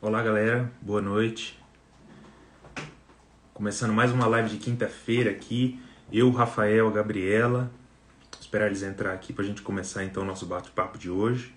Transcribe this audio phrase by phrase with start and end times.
[0.00, 0.70] Olá, galera.
[0.80, 1.58] Boa noite.
[3.52, 5.82] Começando mais uma live de quinta-feira aqui.
[6.12, 7.68] Eu, Rafael, a Gabriela.
[8.30, 11.52] Vou esperar eles entrar aqui para a gente começar então o nosso bate-papo de hoje.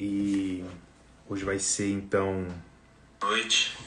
[0.00, 0.64] E
[1.28, 2.44] hoje vai ser então.
[3.22, 3.78] Noite.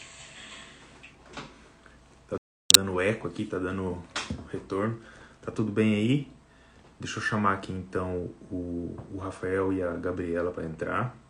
[2.29, 2.37] Tá
[2.73, 4.01] dando eco aqui, tá dando
[4.49, 4.97] retorno.
[5.41, 6.31] Tá tudo bem aí?
[6.97, 11.20] Deixa eu chamar aqui então o, o Rafael e a Gabriela para entrar.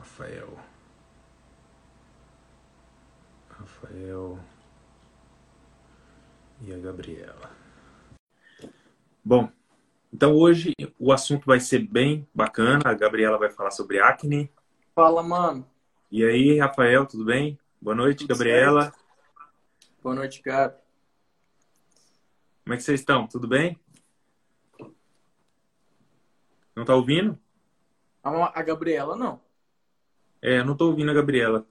[0.00, 0.48] Rafael.
[3.50, 4.38] Rafael
[6.62, 7.50] e a Gabriela.
[9.22, 9.52] Bom,
[10.10, 12.80] então hoje o assunto vai ser bem bacana.
[12.86, 14.50] A Gabriela vai falar sobre acne.
[14.94, 15.68] Fala, mano.
[16.10, 17.58] E aí, Rafael, tudo bem?
[17.78, 18.84] Boa noite, Tudo Gabriela.
[18.84, 18.98] certo?
[20.02, 20.76] Boa noite, Gabi.
[22.64, 23.26] Como é que vocês estão?
[23.26, 23.78] Tudo bem?
[26.74, 27.38] Não tá ouvindo?
[28.24, 29.49] A a Gabriela, não.
[30.42, 31.66] É, eu não tô ouvindo a Gabriela.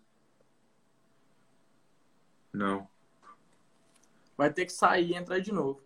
[2.53, 2.87] Não.
[4.37, 5.81] Vai ter que sair e entrar de novo.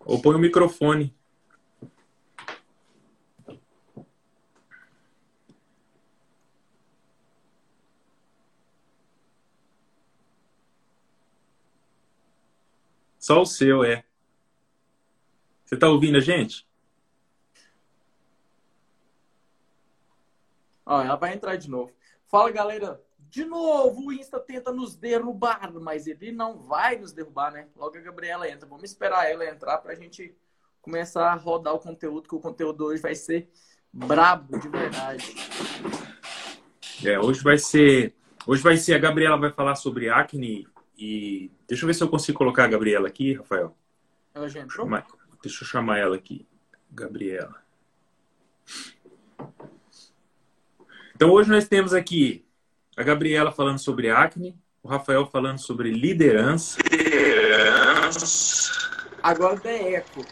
[0.00, 1.14] Ou põe o microfone.
[13.18, 14.04] Só o seu, é.
[15.64, 16.66] Você tá ouvindo a gente?
[20.92, 21.90] Ó, ela vai entrar de novo.
[22.26, 23.00] Fala, galera.
[23.18, 27.66] De novo, o Insta tenta nos derrubar, mas ele não vai nos derrubar, né?
[27.74, 28.68] Logo a Gabriela entra.
[28.68, 30.36] Vamos esperar ela entrar pra gente
[30.82, 33.48] começar a rodar o conteúdo, que o conteúdo hoje vai ser
[33.90, 35.34] brabo de verdade.
[37.02, 38.14] É, hoje vai ser.
[38.46, 38.92] Hoje vai ser.
[38.92, 41.50] A Gabriela vai falar sobre acne e.
[41.66, 43.74] Deixa eu ver se eu consigo colocar a Gabriela aqui, Rafael.
[44.34, 44.86] Ela já entrou?
[45.42, 46.46] Deixa eu chamar ela aqui.
[46.90, 47.62] Gabriela.
[51.14, 52.44] Então hoje nós temos aqui
[52.96, 56.78] a Gabriela falando sobre acne, o Rafael falando sobre liderança.
[59.22, 60.24] Agora der eco.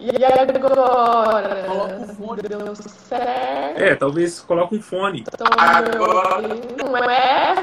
[0.00, 1.64] E agora?
[1.66, 2.42] Coloca o fone.
[2.42, 3.80] Deu certo.
[3.80, 5.24] É, talvez coloque um fone.
[5.58, 6.48] Agora.
[6.76, 7.54] Não é?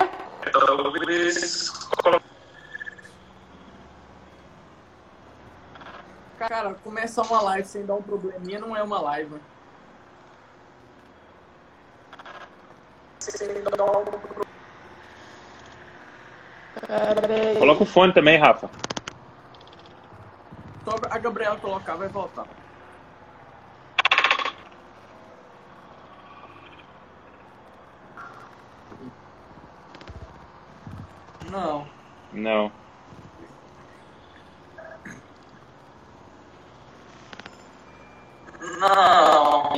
[6.38, 9.34] Cara, começar uma live sem dar um probleminha não é uma live.
[9.34, 9.40] né?
[12.19, 13.15] Peraí.
[17.58, 18.69] Coloca o fone também, Rafa.
[20.84, 22.46] Só a Gabriela colocar, vai voltar.
[31.50, 31.88] Não.
[32.34, 32.72] Não.
[38.80, 39.74] Não.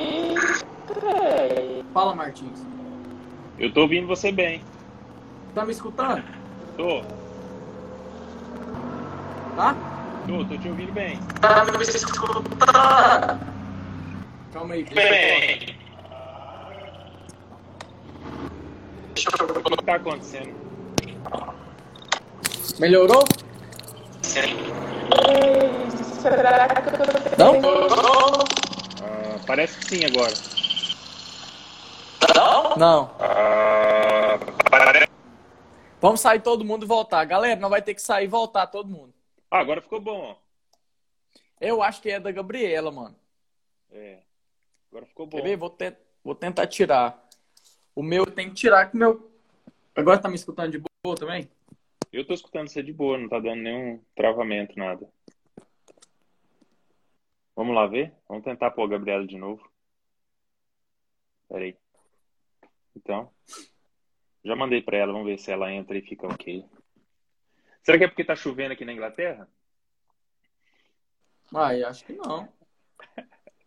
[1.94, 2.67] Fala, Martins.
[3.59, 4.62] Eu tô ouvindo você bem.
[5.56, 6.23] Tá me escutando?
[6.78, 7.01] Tô,
[9.56, 9.75] Tá?
[10.28, 11.19] tô, tô te ouvindo bem.
[11.41, 12.47] Tá me escutando.
[14.53, 14.84] Calma aí.
[19.16, 20.53] Deixa eu O que tá acontecendo?
[22.79, 23.24] Melhorou?
[24.35, 24.51] Ei,
[26.22, 27.00] Será que eu
[27.39, 27.56] Não?
[29.01, 30.34] Ah, parece que sim agora.
[32.78, 33.06] Não.
[33.07, 33.17] Parece...
[36.00, 37.24] Vamos sair todo mundo e voltar.
[37.25, 39.13] Galera, não vai ter que sair e voltar todo mundo.
[39.50, 40.19] ah, agora ficou bom.
[40.22, 40.35] ó.
[41.59, 43.16] Eu acho que é da Gabriela, mano.
[43.91, 44.19] É.
[44.91, 45.38] Agora ficou bom.
[45.38, 45.57] Quer ver?
[45.57, 47.28] Vou, te- vou tentar tirar.
[47.96, 49.31] O meu tem que tirar que o meu.
[49.96, 51.50] Agora tá me escutando de boa também?
[52.13, 55.09] Eu tô escutando você de boa, não tá dando nenhum travamento, nada.
[57.56, 58.13] Vamos lá ver?
[58.30, 59.68] Vamos tentar pôr a Gabriela de novo.
[61.50, 61.75] Peraí.
[62.96, 63.31] Então.
[64.47, 66.63] Já mandei pra ela, vamos ver se ela entra e fica ok.
[67.84, 69.46] Será que é porque tá chovendo aqui na Inglaterra?
[71.53, 72.47] Ai, acho que não.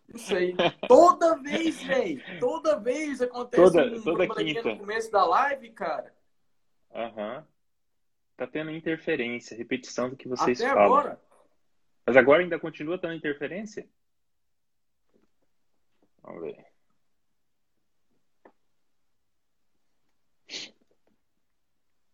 [0.08, 0.54] Não sei.
[0.88, 2.22] Toda vez, velho.
[2.40, 4.62] Toda vez acontece Toda- um toda quinta.
[4.72, 6.14] no começo da live, cara.
[6.94, 7.46] Aham.
[8.38, 10.84] Tá tendo interferência, repetição do que vocês Até falam.
[10.96, 11.20] agora.
[12.06, 13.87] Mas agora ainda continua tendo interferência?
[16.22, 16.66] Vamos ver.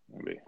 [0.08, 0.42] Vamos ver.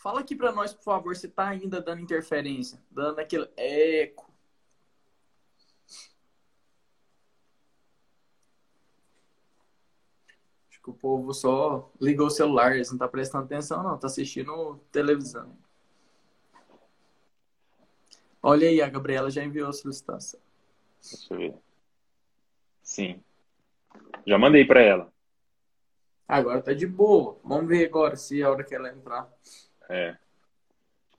[0.00, 2.82] Fala aqui pra nós, por favor, se tá ainda dando interferência.
[2.90, 4.32] Dando aquele eco.
[10.70, 13.98] Acho que o povo só ligou o celular, eles não tá prestando atenção, não.
[13.98, 15.54] Tá assistindo televisão.
[18.42, 20.40] Olha aí, a Gabriela já enviou a solicitação.
[21.02, 21.54] Deixa eu ver.
[22.82, 23.22] Sim.
[24.26, 25.12] Já mandei para ela.
[26.26, 27.38] Agora tá de boa.
[27.44, 29.30] Vamos ver agora se é a hora que ela entrar.
[29.90, 30.16] É.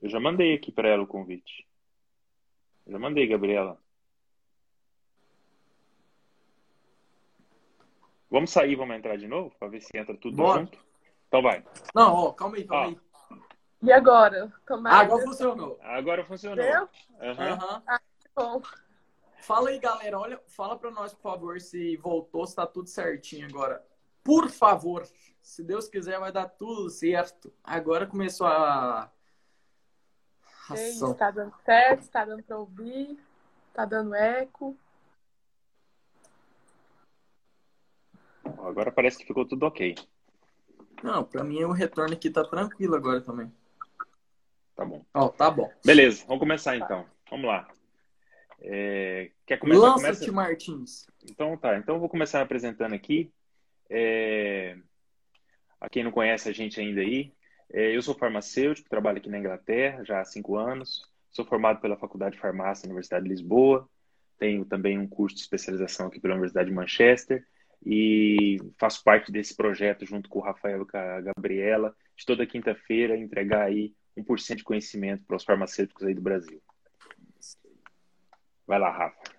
[0.01, 1.67] Eu já mandei aqui para ela o convite.
[2.87, 3.77] Já mandei, Gabriela.
[8.29, 10.61] Vamos sair, vamos entrar de novo para ver se entra tudo Bora.
[10.61, 10.79] junto.
[11.27, 11.63] Então vai.
[11.93, 12.87] Não, ó, calma aí, calma Ó.
[12.87, 12.97] aí.
[13.83, 14.53] E agora?
[14.65, 15.01] Tomara.
[15.01, 15.79] Agora funcionou.
[15.81, 16.65] Agora funcionou.
[16.65, 16.89] Deu?
[17.19, 17.53] Aham.
[17.53, 17.99] Aham.
[18.33, 18.61] Bom.
[19.41, 20.17] Fala aí, galera.
[20.17, 23.85] Olha, fala pra nós, por favor, se voltou, se tá tudo certinho agora.
[24.23, 25.07] Por favor.
[25.41, 27.51] Se Deus quiser, vai dar tudo certo.
[27.63, 29.11] Agora começou a.
[30.69, 31.13] E aí, Ação.
[31.13, 32.07] tá dando certo?
[32.09, 33.19] Tá dando pra ouvir?
[33.73, 34.77] Tá dando eco?
[38.63, 39.95] Agora parece que ficou tudo ok.
[41.03, 43.51] Não, pra mim o retorno aqui tá tranquilo agora também.
[44.75, 45.03] Tá bom.
[45.13, 45.71] Ó, tá bom.
[45.83, 47.05] Beleza, vamos começar então.
[47.29, 47.67] Vamos lá.
[48.59, 49.81] É, Quer começar?
[49.81, 50.31] Lança-te, Começa?
[50.31, 51.07] Martins.
[51.23, 53.31] Então tá, então eu vou começar me apresentando aqui.
[53.93, 54.77] É,
[55.81, 57.33] A quem não conhece a gente ainda aí,
[57.73, 61.01] é, eu sou farmacêutico, trabalho aqui na Inglaterra já há cinco anos.
[61.29, 63.89] Sou formado pela Faculdade de Farmácia da Universidade de Lisboa.
[64.37, 67.45] Tenho também um curso de especialização aqui pela Universidade de Manchester.
[67.85, 72.45] E faço parte desse projeto junto com o Rafael e com a Gabriela, de toda
[72.45, 76.61] quinta-feira entregar aí 1% de conhecimento para os farmacêuticos aí do Brasil.
[78.67, 79.30] Vai lá, Rafa.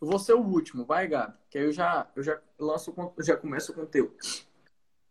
[0.00, 1.34] Eu vou ser o último, vai, Gabi.
[1.50, 4.16] Que aí eu já, eu já lanço, já começo o conteúdo.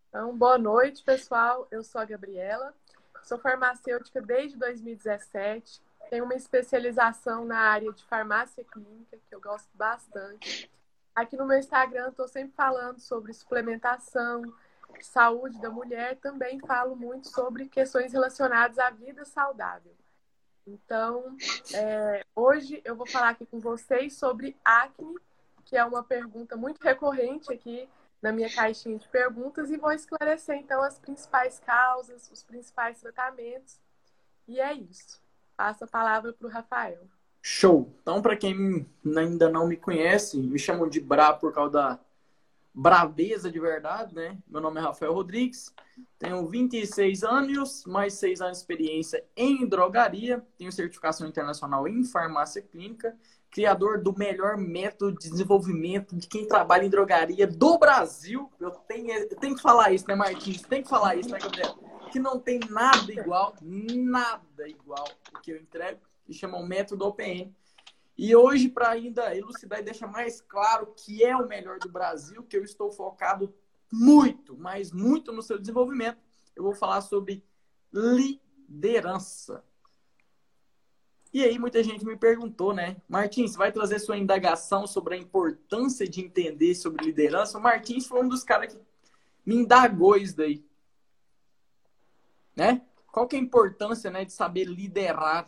[0.09, 1.67] Então, boa noite, pessoal.
[1.69, 2.73] Eu sou a Gabriela.
[3.21, 5.79] Sou farmacêutica desde 2017.
[6.09, 10.71] Tenho uma especialização na área de farmácia clínica, que eu gosto bastante.
[11.13, 14.41] Aqui no meu Instagram, estou sempre falando sobre suplementação,
[15.01, 16.15] saúde da mulher.
[16.17, 19.98] Também falo muito sobre questões relacionadas à vida saudável.
[20.69, 21.35] Então,
[21.73, 25.15] é, hoje eu vou falar aqui com vocês sobre acne,
[25.65, 27.89] que é uma pergunta muito recorrente aqui
[28.21, 33.79] na minha caixinha de perguntas e vou esclarecer então as principais causas, os principais tratamentos.
[34.47, 35.21] E é isso.
[35.57, 37.07] Passo a palavra para o Rafael.
[37.41, 37.91] Show!
[38.01, 38.85] Então, para quem
[39.17, 41.99] ainda não me conhece, me chamam de Bra por causa da
[42.73, 44.37] braveza de verdade, né?
[44.47, 45.73] Meu nome é Rafael Rodrigues,
[46.17, 52.61] tenho 26 anos, mais 6 anos de experiência em drogaria, tenho certificação internacional em farmácia
[52.61, 53.17] clínica,
[53.51, 58.51] criador do melhor método de desenvolvimento de quem trabalha em drogaria do Brasil.
[58.59, 60.61] Eu tenho, eu tenho que falar isso, né, Martins?
[60.61, 61.77] Tem que falar isso, né, Gabriel?
[62.11, 67.05] Que não tem nada igual, nada igual o que eu entrego, que chama o método
[67.05, 67.51] OPN.
[68.21, 72.43] E hoje, para ainda elucidar e deixar mais claro que é o melhor do Brasil,
[72.43, 73.55] que eu estou focado
[73.89, 76.17] muito, mas muito no seu desenvolvimento,
[76.53, 77.41] eu vou falar sobre
[77.93, 79.63] liderança.
[81.31, 82.97] E aí muita gente me perguntou, né?
[83.07, 87.57] Martins, vai trazer sua indagação sobre a importância de entender sobre liderança?
[87.57, 88.81] O Martins foi um dos caras que
[89.45, 90.61] me indagou isso daí.
[92.53, 92.81] Né?
[93.13, 95.47] Qual que é a importância né, de saber liderar?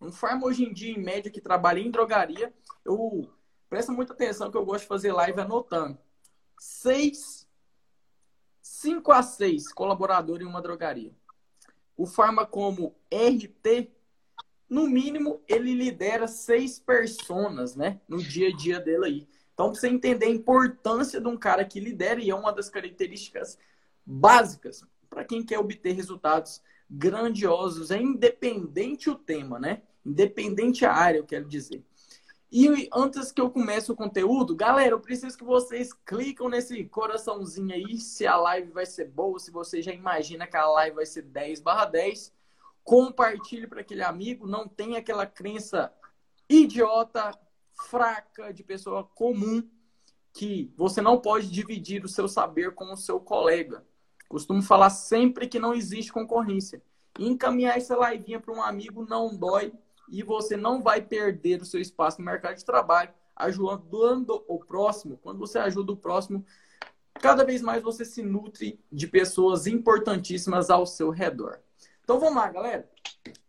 [0.00, 2.54] Um farma hoje em dia, em média, que trabalha em drogaria,
[2.84, 3.30] eu
[3.68, 5.98] presta muita atenção que eu gosto de fazer live anotando.
[6.58, 7.46] Seis,
[8.62, 11.12] cinco a seis colaboradores em uma drogaria.
[11.96, 13.90] O farma como RT,
[14.68, 18.00] no mínimo, ele lidera seis personas, né?
[18.06, 19.28] No dia a dia dele aí.
[19.52, 22.70] Então, pra você entender a importância de um cara que lidera, e é uma das
[22.70, 23.58] características
[24.06, 29.82] básicas para quem quer obter resultados grandiosos, é independente o tema, né?
[30.04, 31.84] Independente a área, eu quero dizer.
[32.50, 37.74] E antes que eu comece o conteúdo, galera, eu preciso que vocês clicam nesse coraçãozinho
[37.74, 41.04] aí, se a live vai ser boa, se você já imagina que a live vai
[41.04, 42.32] ser 10 barra 10.
[42.82, 45.92] Compartilhe para aquele amigo, não tem aquela crença
[46.48, 47.38] idiota,
[47.74, 49.68] fraca, de pessoa comum,
[50.32, 53.84] que você não pode dividir o seu saber com o seu colega.
[54.28, 56.82] Costumo falar sempre que não existe concorrência.
[57.18, 59.72] Encaminhar essa livinha para um amigo não dói
[60.08, 65.18] e você não vai perder o seu espaço no mercado de trabalho ajudando o próximo.
[65.22, 66.44] Quando você ajuda o próximo,
[67.14, 71.60] cada vez mais você se nutre de pessoas importantíssimas ao seu redor.
[72.02, 72.90] Então vamos lá, galera.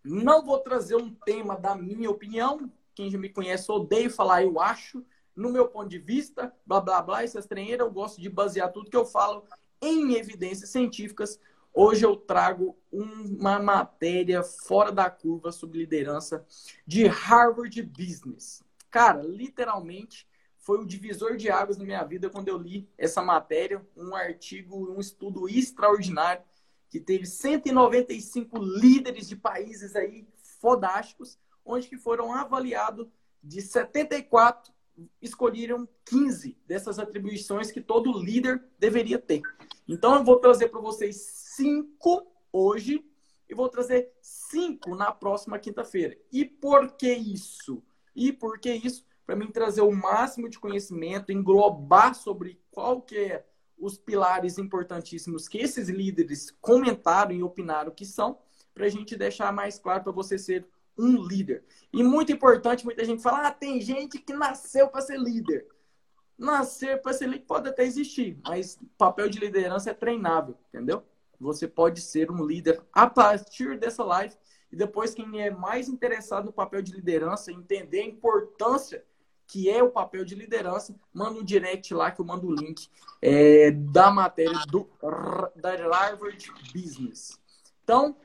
[0.03, 2.71] Não vou trazer um tema da minha opinião.
[2.93, 5.03] Quem já me conhece odeia falar eu acho.
[5.35, 8.89] No meu ponto de vista, blá blá blá, essas treineiras, eu gosto de basear tudo
[8.89, 9.45] que eu falo
[9.81, 11.39] em evidências científicas.
[11.73, 16.45] Hoje eu trago uma matéria fora da curva sobre liderança
[16.85, 18.63] de Harvard Business.
[18.89, 23.85] Cara, literalmente foi o divisor de águas na minha vida quando eu li essa matéria,
[23.95, 26.43] um artigo, um estudo extraordinário
[26.89, 30.27] que teve 195 líderes de países aí
[30.59, 33.07] fodásticos, onde que foram avaliados
[33.43, 34.73] de 74
[35.21, 39.41] escolheram 15 dessas atribuições que todo líder deveria ter.
[39.91, 41.15] Então, eu vou trazer para vocês
[41.55, 43.03] cinco hoje
[43.49, 46.15] e vou trazer cinco na próxima quinta-feira.
[46.31, 47.81] E por que isso?
[48.15, 49.03] E por que isso?
[49.25, 53.45] Para mim trazer o máximo de conhecimento, englobar sobre qual que é
[53.79, 58.37] os pilares importantíssimos que esses líderes comentaram e opinaram que são,
[58.75, 61.63] para a gente deixar mais claro para você ser um líder.
[61.91, 65.65] E muito importante, muita gente fala: ah, tem gente que nasceu para ser líder.
[66.39, 71.03] Nascer para ser líder pode até existir, mas papel de liderança é treinável, entendeu?
[71.39, 74.35] Você pode ser um líder a partir dessa live.
[74.71, 79.03] E depois, quem é mais interessado no papel de liderança, entender a importância
[79.45, 82.87] que é o papel de liderança, manda um direct lá que eu mando o link
[83.19, 84.87] é, da matéria do,
[85.55, 87.39] da Harvard Business.
[87.83, 88.15] Então,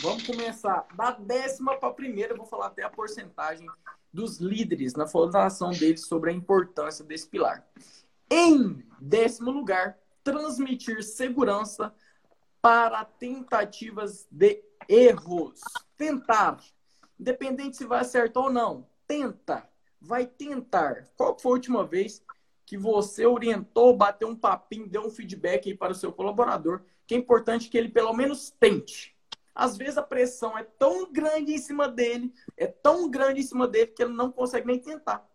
[0.00, 2.32] Vamos começar da décima para a primeira.
[2.32, 3.68] Eu vou falar até a porcentagem
[4.12, 7.66] dos líderes na falação deles sobre a importância desse pilar.
[8.30, 11.94] Em décimo lugar, transmitir segurança
[12.60, 15.60] para tentativas de erros.
[15.96, 16.60] Tentar.
[17.18, 18.86] Independente se vai acertar ou não.
[19.06, 19.68] Tenta.
[20.00, 21.08] Vai tentar.
[21.16, 22.22] Qual foi a última vez
[22.64, 26.82] que você orientou, bateu um papinho, deu um feedback aí para o seu colaborador?
[27.06, 29.14] Que é importante que ele pelo menos tente.
[29.54, 33.68] Às vezes a pressão é tão grande em cima dele, é tão grande em cima
[33.68, 35.26] dele que ele não consegue nem tentar.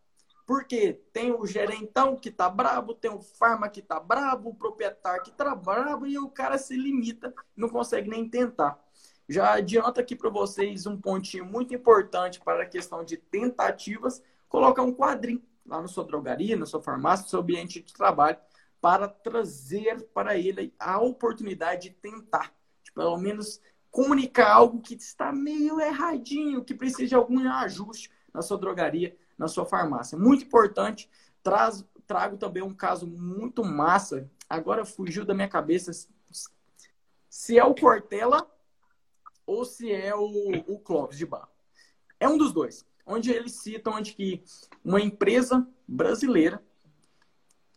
[0.46, 5.24] Porque tem o gerentão que tá brabo, tem o farma que tá brabo, o proprietário
[5.24, 8.82] que tá brabo e o cara se limita, não consegue nem tentar.
[9.30, 14.84] Já adianto aqui para vocês um pontinho muito importante para a questão de tentativas, colocar
[14.84, 18.38] um quadrinho lá na sua drogaria, na sua farmácia, no seu ambiente de trabalho,
[18.80, 22.54] para trazer para ele a oportunidade de tentar.
[22.82, 23.60] De pelo menos
[23.92, 29.48] comunicar algo que está meio erradinho, que precisa de algum ajuste na sua drogaria, na
[29.48, 30.18] sua farmácia.
[30.18, 31.10] Muito importante.
[31.42, 34.30] Traz, trago também um caso muito massa.
[34.50, 35.92] Agora fugiu da minha cabeça
[37.30, 38.50] se é o Cortella
[39.46, 41.50] ou se é o, o Clóvis de Barro.
[42.20, 42.86] É um dos dois.
[43.06, 44.44] Onde eles citam onde que
[44.84, 46.62] uma empresa brasileira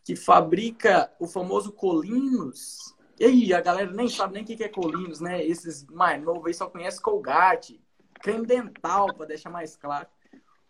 [0.02, 4.68] que fabrica o famoso Colinos e aí, a galera nem sabe nem o que é
[4.68, 5.44] Colinos, né?
[5.44, 7.78] Esses mais novos aí só conhecem Colgate,
[8.14, 10.06] creme dental, para deixar mais claro.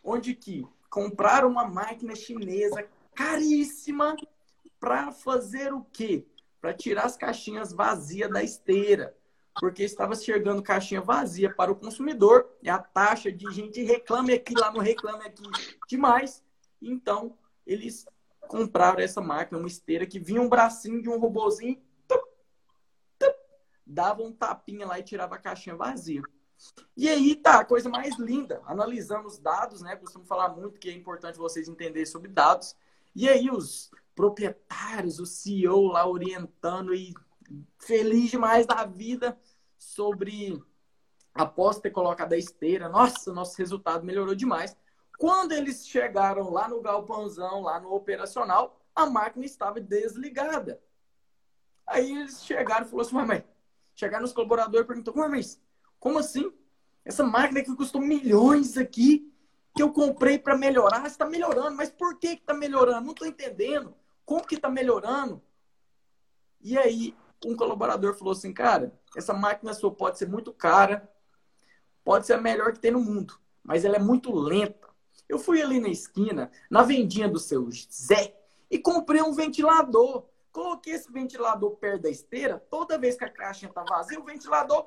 [0.03, 4.17] Onde que compraram uma máquina chinesa caríssima
[4.81, 6.25] para fazer o quê?
[6.59, 9.15] Para tirar as caixinhas vazias da esteira.
[9.57, 14.53] Porque estava chegando caixinha vazia para o consumidor e a taxa de gente reclame aqui,
[14.59, 15.43] lá no reclame aqui
[15.87, 16.43] demais.
[16.81, 17.33] Então,
[17.65, 18.05] eles
[18.41, 21.81] compraram essa máquina, uma esteira que vinha um bracinho de um robozinho
[23.85, 26.21] dava um tapinha lá e tirava a caixinha vazia.
[26.95, 28.61] E aí tá, a coisa mais linda.
[28.65, 29.95] Analisamos dados, né?
[29.95, 32.75] Costumo falar muito que é importante vocês entenderem sobre dados.
[33.15, 37.13] E aí os proprietários, o CEO lá orientando e
[37.79, 39.37] feliz demais da vida
[39.77, 40.61] sobre
[41.33, 42.87] após ter colocado a esteira.
[42.87, 44.75] Nossa, nosso resultado melhorou demais.
[45.17, 50.81] Quando eles chegaram lá no galpãozão, lá no operacional, a máquina estava desligada.
[51.85, 53.43] Aí eles chegaram e falaram assim, mas
[54.01, 55.61] chegar nos colaboradores e perguntar, mas
[55.99, 56.51] como assim?
[57.05, 59.31] Essa máquina que custou milhões aqui,
[59.75, 63.05] que eu comprei para melhorar, está melhorando, mas por que está melhorando?
[63.05, 63.93] Não estou entendendo.
[64.25, 65.39] Como que está melhorando?
[66.59, 67.15] E aí,
[67.45, 71.07] um colaborador falou assim, cara, essa máquina sua pode ser muito cara,
[72.03, 74.89] pode ser a melhor que tem no mundo, mas ela é muito lenta.
[75.29, 78.35] Eu fui ali na esquina, na vendinha do seu Zé,
[78.69, 80.25] e comprei um ventilador.
[80.51, 84.85] Coloquei esse ventilador perto da esteira, toda vez que a caixinha está vazia, o ventilador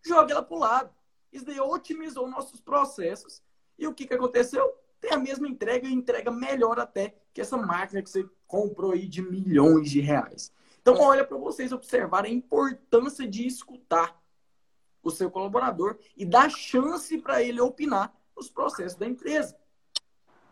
[0.00, 0.90] joga ela para o lado.
[1.32, 3.42] Isso daí otimizou nossos processos.
[3.76, 4.72] E o que, que aconteceu?
[5.00, 9.08] Tem a mesma entrega e entrega melhor até que essa máquina que você comprou aí
[9.08, 10.52] de milhões de reais.
[10.80, 14.22] Então, olha para vocês observarem a importância de escutar
[15.02, 19.56] o seu colaborador e dar chance para ele opinar nos processos da empresa.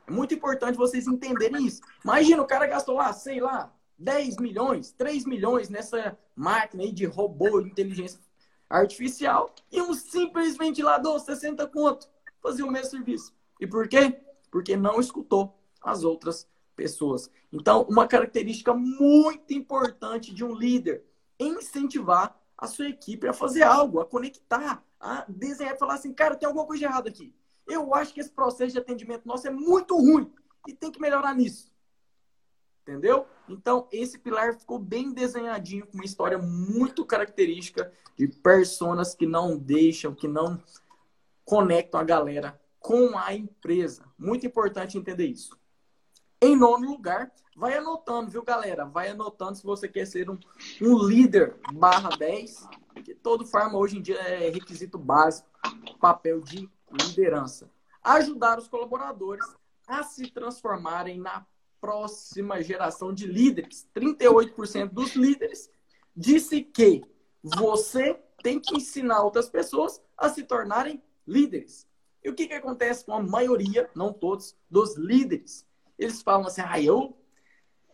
[0.07, 1.81] É muito importante vocês entenderem isso.
[2.05, 7.07] Imagina, o cara gastou lá, sei lá, 10 milhões, 3 milhões nessa máquina aí de
[7.07, 8.21] robô, inteligência
[8.69, 12.09] artificial e um simples ventilador, 60 conto,
[12.43, 13.35] fazia o mesmo serviço.
[13.61, 14.21] E por quê?
[14.51, 17.31] Porque não escutou as outras pessoas.
[17.53, 21.05] Então, uma característica muito importante de um líder
[21.39, 26.37] é incentivar a sua equipe a fazer algo, a conectar, a desenhar, falar assim, cara,
[26.37, 27.33] tem alguma coisa errada aqui.
[27.69, 30.33] Eu acho que esse processo de atendimento nosso é muito ruim
[30.67, 31.72] e tem que melhorar nisso.
[32.83, 33.27] Entendeu?
[33.49, 39.57] Então, esse pilar ficou bem desenhadinho, com uma história muito característica de personas que não
[39.57, 40.61] deixam, que não
[41.45, 44.05] conectam a galera com a empresa.
[44.19, 45.57] Muito importante entender isso.
[46.41, 48.85] Em nono lugar, vai anotando, viu, galera?
[48.85, 50.39] Vai anotando se você quer ser um,
[50.81, 52.69] um líder barra 10,
[53.05, 55.49] que todo farma hoje em dia é requisito básico,
[56.01, 57.71] papel de liderança.
[58.03, 59.47] Ajudar os colaboradores
[59.87, 61.47] a se transformarem na
[61.83, 63.89] próxima geração de líderes.
[63.95, 65.69] 38% dos líderes
[66.17, 67.03] disse que
[67.43, 71.89] você tem que ensinar outras pessoas a se tornarem líderes.
[72.23, 75.67] E o que, que acontece com a maioria, não todos, dos líderes?
[75.99, 77.19] Eles falam assim: ah, eu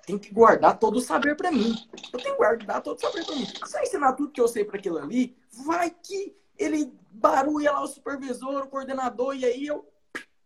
[0.04, 1.74] tenho que guardar todo o saber para mim.
[2.12, 3.46] Eu tenho que guardar todo o saber para mim.
[3.46, 7.82] Se eu ensinar tudo que eu sei para aquilo ali, vai que ele barulha lá
[7.82, 9.90] o supervisor, o coordenador, e aí eu,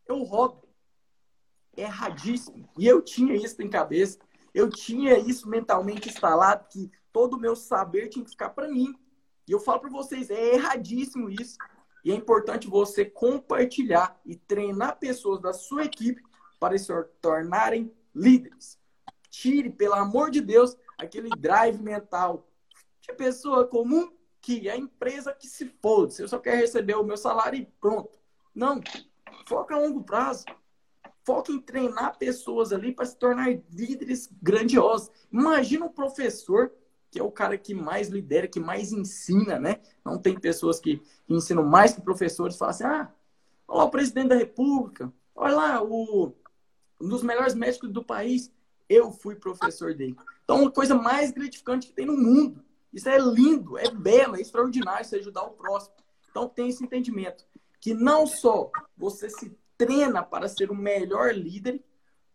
[0.06, 0.62] eu rodo
[1.76, 2.68] erradíssimo.
[2.78, 4.18] E eu tinha isso em cabeça,
[4.54, 8.94] eu tinha isso mentalmente instalado, que todo o meu saber tinha que ficar para mim.
[9.46, 11.56] E eu falo para vocês, é erradíssimo isso.
[12.04, 16.22] E é importante você compartilhar e treinar pessoas da sua equipe
[16.58, 18.78] para se tornarem líderes.
[19.30, 22.48] Tire, pelo amor de Deus, aquele drive mental
[23.00, 24.12] de pessoa comum
[24.42, 26.10] que é a empresa que se foda.
[26.10, 28.18] Se eu só quero receber o meu salário e pronto.
[28.52, 28.80] Não.
[29.46, 30.44] Foca a longo prazo.
[31.24, 35.10] Foca em treinar pessoas ali para se tornar líderes grandiosos.
[35.30, 36.72] Imagina um professor,
[37.10, 39.80] que é o cara que mais lidera, que mais ensina, né?
[40.04, 43.12] Não tem pessoas que ensinam mais que professores, falam assim: ah,
[43.68, 46.34] olha lá o presidente da república, olha lá o,
[47.00, 48.50] um dos melhores médicos do país.
[48.88, 50.16] Eu fui professor dele.
[50.44, 52.62] Então, uma coisa mais gratificante que tem no mundo.
[52.92, 55.94] Isso é lindo, é belo, é extraordinário você ajudar o próximo.
[56.30, 57.46] Então, tem esse entendimento.
[57.80, 61.82] Que não só você se treina para ser o melhor líder,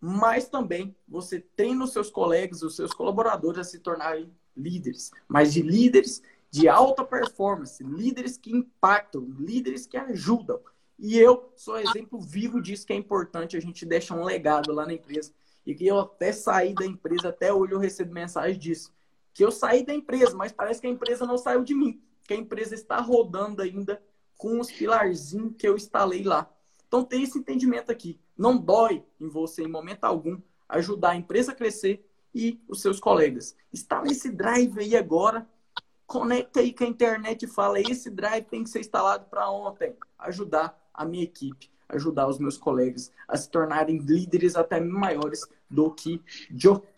[0.02, 5.54] mas também você treina os seus colegas, os seus colaboradores a se tornarem líderes, mas
[5.54, 10.60] de líderes de alta performance, líderes que impactam, líderes que ajudam.
[11.00, 14.86] E eu sou exemplo vivo disso que é importante a gente deixar um legado lá
[14.86, 15.32] na empresa.
[15.66, 18.94] E que eu até saí da empresa, até hoje eu recebo mensagem disso.
[19.34, 22.02] Que eu saí da empresa, mas parece que a empresa não saiu de mim.
[22.24, 24.02] Que a empresa está rodando ainda
[24.38, 26.52] com os pilarzinhos que eu instalei lá.
[26.88, 28.20] Então tem esse entendimento aqui.
[28.38, 33.00] Não dói em você, em momento algum, ajudar a empresa a crescer e os seus
[33.00, 33.56] colegas.
[33.72, 35.48] Está nesse drive aí agora.
[36.06, 39.96] Conecta aí com a internet e fala: esse drive tem que ser instalado para ontem.
[40.20, 45.92] Ajudar a minha equipe, ajudar os meus colegas a se tornarem líderes até maiores do
[45.92, 46.22] que,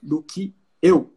[0.01, 1.13] do que eu.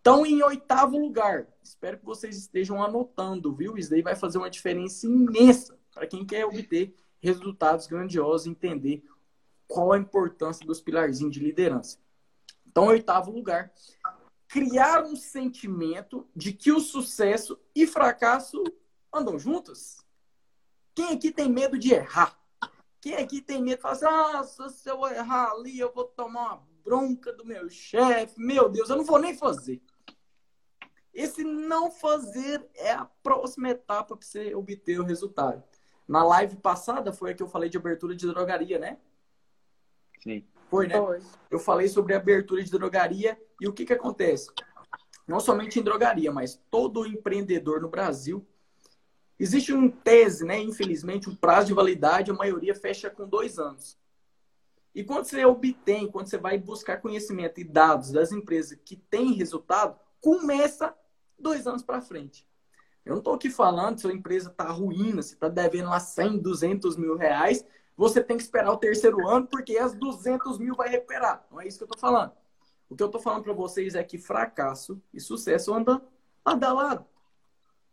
[0.00, 3.76] Então, em oitavo lugar, espero que vocês estejam anotando, viu?
[3.76, 9.04] Isso daí vai fazer uma diferença imensa para quem quer obter resultados grandiosos, entender
[9.66, 11.98] qual a importância dos pilarzinhos de liderança.
[12.66, 13.72] Então, oitavo lugar,
[14.46, 18.62] criar um sentimento de que o sucesso e fracasso
[19.12, 19.98] andam juntos.
[20.94, 22.38] Quem aqui tem medo de errar?
[23.00, 26.54] Quem aqui tem medo de falar assim, ah, se eu errar ali, eu vou tomar
[26.54, 29.82] uma bronca do meu chefe, meu Deus, eu não vou nem fazer.
[31.12, 35.62] Esse não fazer é a próxima etapa para você obter o resultado.
[36.08, 38.96] Na live passada foi a que eu falei de abertura de drogaria, né?
[40.22, 40.42] Sim.
[40.70, 40.96] Foi, né?
[40.96, 41.20] Foi.
[41.50, 44.50] Eu falei sobre abertura de drogaria e o que, que acontece?
[45.26, 48.46] Não somente em drogaria, mas todo empreendedor no Brasil.
[49.38, 50.58] Existe um tese, né?
[50.58, 53.98] Infelizmente, um prazo de validade, a maioria fecha com dois anos.
[54.94, 59.34] E quando você obtém, quando você vai buscar conhecimento e dados das empresas que têm
[59.34, 60.96] resultado, começa
[61.38, 62.47] dois anos para frente.
[63.08, 66.40] Eu não estou aqui falando se a empresa está ruim, se está devendo lá 100,
[66.40, 67.64] 200 mil reais,
[67.96, 71.42] você tem que esperar o terceiro ano, porque as 200 mil vai recuperar.
[71.50, 72.32] Não é isso que eu estou falando.
[72.86, 76.02] O que eu estou falando para vocês é que fracasso e sucesso andam
[76.44, 77.06] lado a lado.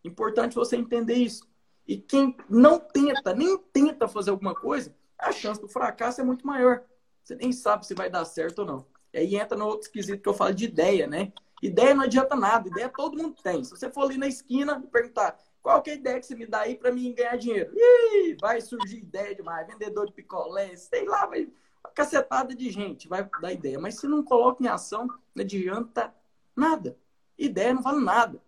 [0.03, 1.47] Importante você entender isso.
[1.87, 6.45] E quem não tenta, nem tenta fazer alguma coisa, a chance do fracasso é muito
[6.45, 6.83] maior.
[7.23, 8.85] Você nem sabe se vai dar certo ou não.
[9.13, 11.31] E aí entra no outro esquisito que eu falo de ideia, né?
[11.65, 13.63] Ideia não adianta nada, ideia todo mundo tem.
[13.63, 16.35] Se você for ali na esquina e perguntar qual que é a ideia que você
[16.35, 17.73] me dá aí para mim ganhar dinheiro?
[17.75, 21.49] Ih, vai surgir ideia demais, vendedor de picolé, sei lá, vai
[21.85, 23.79] uma cacetada de gente vai dar ideia.
[23.79, 26.13] Mas se não coloca em ação, não adianta
[26.55, 26.97] nada.
[27.37, 28.41] Ideia não vale nada.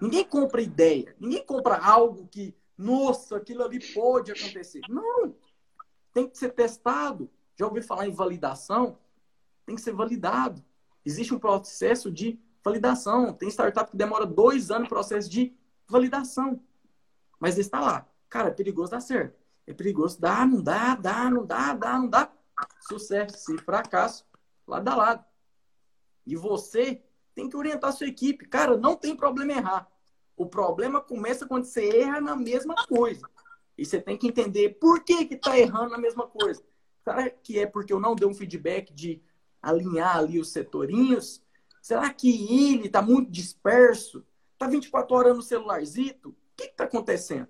[0.00, 4.80] Ninguém compra ideia, ninguém compra algo que, nossa, aquilo ali pode acontecer.
[4.88, 5.34] Não,
[6.12, 7.30] tem que ser testado.
[7.54, 8.98] Já ouvi falar em validação?
[9.66, 10.64] Tem que ser validado.
[11.04, 13.32] Existe um processo de validação.
[13.32, 15.54] Tem startup que demora dois anos no processo de
[15.88, 16.62] validação.
[17.38, 18.06] Mas está lá.
[18.28, 19.38] Cara, é perigoso dar certo.
[19.66, 22.30] É perigoso dar, não dá, dá, não dá, dá, não dá.
[22.88, 24.26] Sucesso e fracasso,
[24.66, 25.24] lado a lado.
[26.26, 27.02] E você
[27.34, 28.46] tem que orientar a sua equipe.
[28.46, 29.88] Cara, não tem problema errar.
[30.36, 33.28] O problema começa quando você erra na mesma coisa.
[33.76, 36.62] E você tem que entender por que que tá errando na mesma coisa.
[37.02, 39.22] Será que é porque eu não dei um feedback de
[39.62, 41.42] alinhar ali os setorinhos?
[41.80, 44.24] Será que ele está muito disperso?
[44.52, 46.30] Está 24 horas no celularzito?
[46.30, 47.48] O que está acontecendo?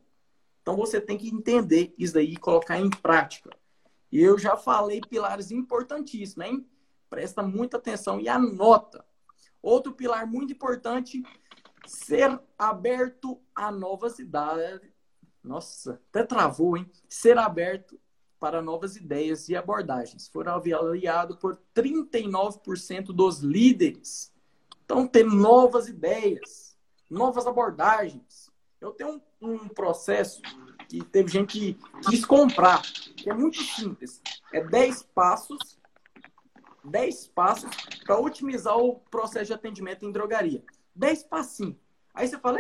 [0.63, 3.51] Então você tem que entender isso daí e colocar em prática.
[4.13, 6.67] E eu já falei pilares importantíssimos, hein?
[7.09, 9.05] Presta muita atenção e anota.
[9.63, 11.23] Outro pilar muito importante,
[11.87, 14.81] ser aberto a novas ideias.
[15.43, 16.91] Nossa, até travou, hein?
[17.09, 17.99] Ser aberto
[18.41, 20.27] para novas ideias e abordagens.
[20.27, 24.33] Foram avaliados por 39% dos líderes.
[24.85, 26.77] Então, ter novas ideias,
[27.09, 28.51] novas abordagens.
[28.81, 30.41] Eu tenho um, um processo
[30.89, 32.83] que teve gente que quis comprar,
[33.15, 34.23] que é muito simples.
[34.53, 35.79] É 10 passos,
[36.83, 37.71] 10 passos
[38.05, 40.65] para otimizar o processo de atendimento em drogaria.
[40.95, 41.77] 10 passinhos.
[42.15, 42.59] Aí você fala,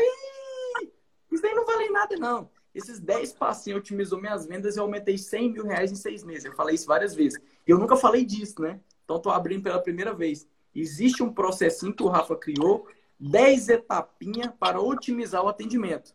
[1.33, 2.51] isso aí não vale nada, não.
[2.75, 6.45] Esses 10 passinhos otimizou minhas vendas e eu aumentei 100 mil reais em seis meses.
[6.45, 7.39] Eu falei isso várias vezes.
[7.67, 8.81] Eu nunca falei disso, né?
[9.05, 10.47] Então, estou abrindo pela primeira vez.
[10.75, 12.87] Existe um processinho que o Rafa criou,
[13.19, 16.15] 10 etapinhas para otimizar o atendimento.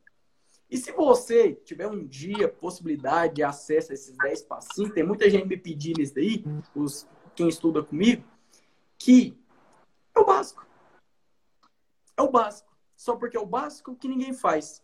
[0.69, 5.29] E se você tiver um dia possibilidade de acesso a esses 10 passinhos, tem muita
[5.29, 8.23] gente me pedindo isso daí, os, quem estuda comigo,
[8.97, 9.37] que
[10.15, 10.65] é o básico.
[12.17, 12.73] É o básico.
[12.95, 14.81] Só porque é o básico que ninguém faz.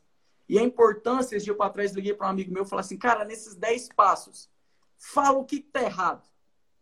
[0.52, 2.98] E a importância, esse dia para trás, liguei para um amigo meu e falei assim,
[2.98, 4.50] cara, nesses 10 passos,
[4.98, 6.28] fala o que está errado.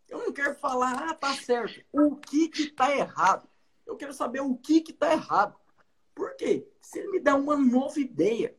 [0.08, 1.80] Eu não quero falar, ah, tá certo.
[1.92, 3.48] O que que tá errado?
[3.86, 5.56] Eu quero saber o que que tá errado.
[6.16, 6.68] Por quê?
[6.82, 8.58] Se ele me der uma nova ideia,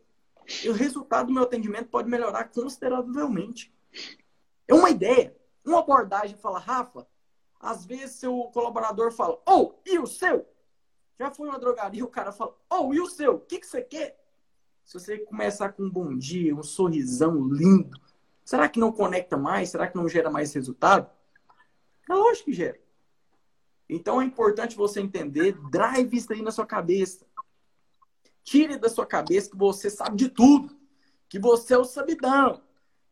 [0.65, 3.75] o resultado do meu atendimento pode melhorar consideravelmente.
[4.69, 7.05] É uma ideia, uma abordagem fala, Rafa,
[7.59, 10.47] às vezes seu colaborador fala, oh, e o seu?
[11.19, 13.35] Já foi uma drogaria, o cara fala, oh, e o seu?
[13.35, 14.20] O que, que você quer?
[14.91, 17.97] Se você começar com um bom dia, um sorrisão lindo,
[18.45, 19.69] será que não conecta mais?
[19.69, 21.09] Será que não gera mais resultado?
[22.11, 22.77] É lógico que gera.
[23.89, 27.25] Então é importante você entender, drive isso aí na sua cabeça.
[28.43, 30.77] Tire da sua cabeça que você sabe de tudo.
[31.29, 32.61] Que você é o sabidão.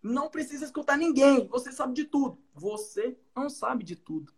[0.02, 1.46] Não precisa escutar ninguém.
[1.46, 2.42] Você sabe de tudo.
[2.54, 4.32] Você não sabe de tudo.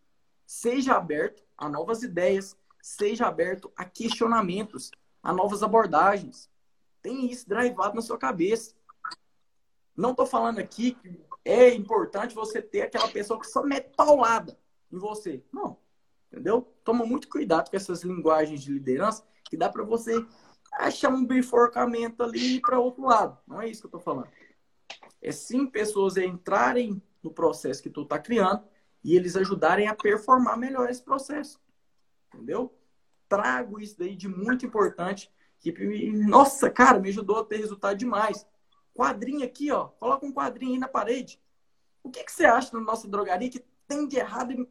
[0.44, 2.54] Seja aberto a novas ideias.
[2.82, 4.90] Seja aberto a questionamentos,
[5.22, 6.49] a novas abordagens.
[7.02, 8.74] Tem isso drivado na sua cabeça.
[9.96, 14.58] Não estou falando aqui que é importante você ter aquela pessoa que só mete paulada
[14.92, 15.42] em você.
[15.52, 15.78] Não.
[16.30, 16.62] Entendeu?
[16.84, 20.24] Toma muito cuidado com essas linguagens de liderança que dá para você
[20.72, 23.38] achar um bifurcamento ali para outro lado.
[23.46, 24.30] Não é isso que eu estou falando.
[25.20, 28.62] É sim pessoas entrarem no processo que tu está criando
[29.02, 31.58] e eles ajudarem a performar melhor esse processo.
[32.32, 32.72] Entendeu?
[33.28, 38.46] Trago isso daí de muito importante que, nossa, cara, me ajudou a ter resultado demais.
[38.94, 39.88] Quadrinho aqui, ó.
[39.88, 41.40] Coloca um quadrinho aí na parede.
[42.02, 44.68] O que, que você acha na nossa drogaria que tem de errado e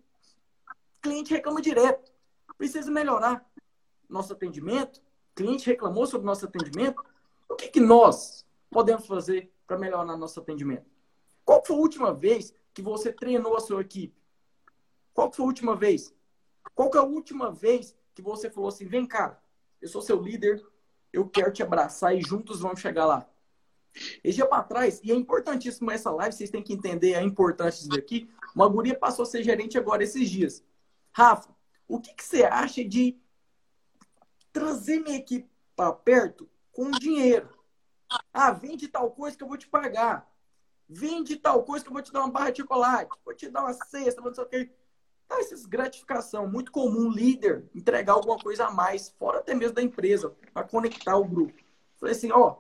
[1.02, 2.12] cliente reclama direto?
[2.58, 3.48] Precisa melhorar
[4.10, 5.02] nosso atendimento.
[5.36, 7.02] cliente reclamou sobre nosso atendimento.
[7.48, 10.90] O que, que nós podemos fazer para melhorar nosso atendimento?
[11.46, 14.20] Qual foi a última vez que você treinou a sua equipe?
[15.14, 16.14] Qual foi a última vez?
[16.74, 19.42] Qual foi a última vez que você falou assim, vem cá,
[19.82, 20.64] eu sou seu líder,
[21.12, 23.28] eu quero te abraçar e juntos vamos chegar lá.
[24.24, 27.88] Esse dia para trás, e é importantíssimo essa live, vocês têm que entender a importância
[27.88, 28.30] disso aqui.
[28.56, 30.64] Uma guria passou a ser gerente agora esses dias.
[31.12, 31.50] Rafa,
[31.88, 33.18] o que, que você acha de
[34.54, 37.50] trazer minha equipe para perto com dinheiro?
[38.34, 40.30] Ah, vende tal coisa que eu vou te pagar.
[40.88, 43.12] Vende tal coisa que eu vou te dar uma barra de chocolate.
[43.24, 44.72] Vou te dar uma cesta, não sei o quê.
[45.30, 46.48] Essas gratificação.
[46.48, 51.16] Muito comum líder entregar alguma coisa a mais, fora até mesmo da empresa, para conectar
[51.18, 51.62] o grupo.
[51.98, 52.58] Falei assim, ó,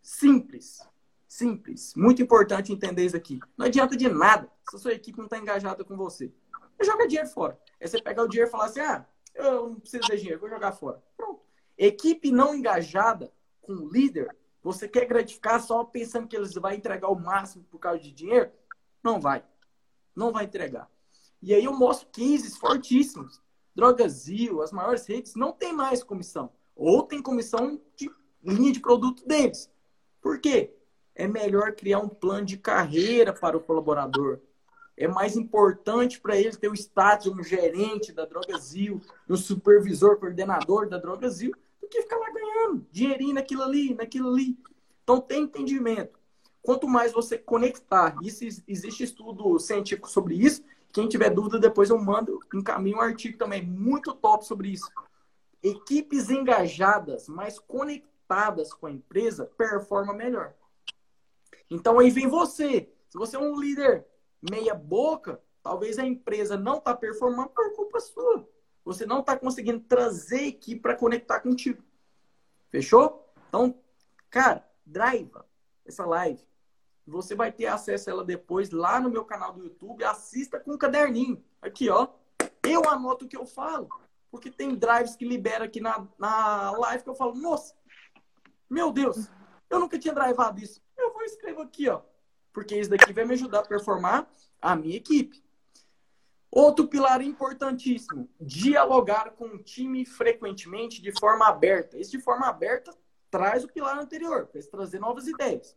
[0.00, 0.80] simples.
[1.26, 1.94] Simples.
[1.94, 3.38] Muito importante entender isso aqui.
[3.56, 6.32] Não adianta de nada se a sua equipe não está engajada com você.
[6.80, 7.58] Joga dinheiro fora.
[7.80, 10.48] Aí você pega o dinheiro e fala assim, ah, eu não preciso de dinheiro, vou
[10.48, 11.02] jogar fora.
[11.16, 11.42] Pronto.
[11.76, 17.08] Equipe não engajada com o líder, você quer gratificar só pensando que eles vão entregar
[17.08, 18.50] o máximo por causa de dinheiro?
[19.02, 19.44] Não vai.
[20.14, 20.90] Não vai entregar.
[21.42, 23.40] E aí eu mostro cases fortíssimos.
[23.74, 26.50] Drogazil, as maiores redes, não tem mais comissão.
[26.74, 28.10] Ou tem comissão de
[28.42, 29.70] linha de produto deles.
[30.20, 30.74] Por quê?
[31.14, 34.40] É melhor criar um plano de carreira para o colaborador.
[34.96, 40.16] É mais importante para ele ter o status de um gerente da Drogazil, um supervisor,
[40.18, 44.58] coordenador da Drogazil, do que ficar lá ganhando dinheirinho naquilo ali, naquilo ali.
[45.04, 46.18] Então, tem entendimento.
[46.60, 51.98] Quanto mais você conectar, isso existe estudo científico sobre isso, quem tiver dúvida, depois eu
[51.98, 54.90] mando, encaminho um artigo também muito top sobre isso.
[55.62, 60.54] Equipes engajadas, mais conectadas com a empresa, performa melhor.
[61.70, 62.92] Então aí vem você.
[63.08, 64.06] Se você é um líder
[64.42, 68.48] meia boca, Talvez a empresa não está performando por culpa sua.
[68.86, 71.82] Você não está conseguindo trazer equipe para conectar contigo.
[72.70, 73.30] Fechou?
[73.48, 73.78] Então,
[74.30, 75.46] cara, driva
[75.84, 76.42] essa live.
[77.08, 80.04] Você vai ter acesso a ela depois lá no meu canal do YouTube.
[80.04, 81.42] Assista com um caderninho.
[81.60, 82.08] Aqui, ó.
[82.62, 83.88] Eu anoto o que eu falo.
[84.30, 87.74] Porque tem drives que libera aqui na, na live que eu falo, nossa,
[88.68, 89.30] meu Deus,
[89.70, 90.82] eu nunca tinha drivado isso.
[90.96, 92.02] Eu vou escrever aqui, ó.
[92.52, 94.28] Porque isso daqui vai me ajudar a performar
[94.60, 95.42] a minha equipe.
[96.50, 101.98] Outro pilar importantíssimo: dialogar com o time frequentemente de forma aberta.
[101.98, 102.92] Esse de forma aberta
[103.30, 105.76] traz o pilar anterior, para trazer novas ideias.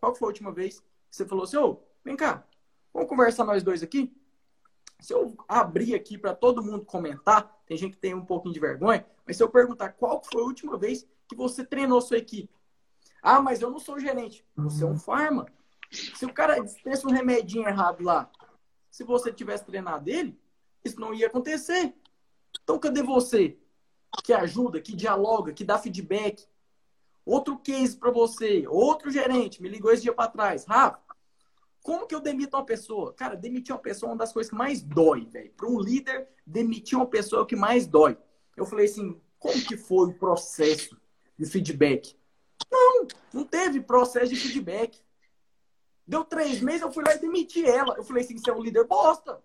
[0.00, 2.44] Qual foi a última vez que você falou assim, ô, vem cá,
[2.92, 4.12] vamos conversar nós dois aqui?
[4.98, 8.60] Se eu abrir aqui para todo mundo comentar, tem gente que tem um pouquinho de
[8.60, 12.52] vergonha, mas se eu perguntar qual foi a última vez que você treinou sua equipe?
[13.22, 14.44] Ah, mas eu não sou gerente.
[14.56, 15.46] Você é um farma.
[15.90, 18.30] Se o cara tivesse um remedinho errado lá,
[18.90, 20.38] se você tivesse treinado ele,
[20.84, 21.94] isso não ia acontecer.
[22.62, 23.58] Então, cadê você
[24.24, 26.46] que ajuda, que dialoga, que dá feedback?
[27.30, 30.64] Outro case para você, outro gerente me ligou esse dia para trás.
[30.64, 31.00] Rafa,
[31.80, 33.12] como que eu demito uma pessoa?
[33.14, 35.52] Cara, demitir uma pessoa é uma das coisas que mais dói, velho.
[35.52, 38.18] Para um líder, demitir uma pessoa é o que mais dói.
[38.56, 41.00] Eu falei assim, como que foi o processo
[41.38, 42.18] de feedback?
[42.68, 45.00] Não, não teve processo de feedback.
[46.04, 47.94] Deu três meses, eu fui lá e demiti ela.
[47.96, 49.40] Eu falei assim, você é um líder bosta.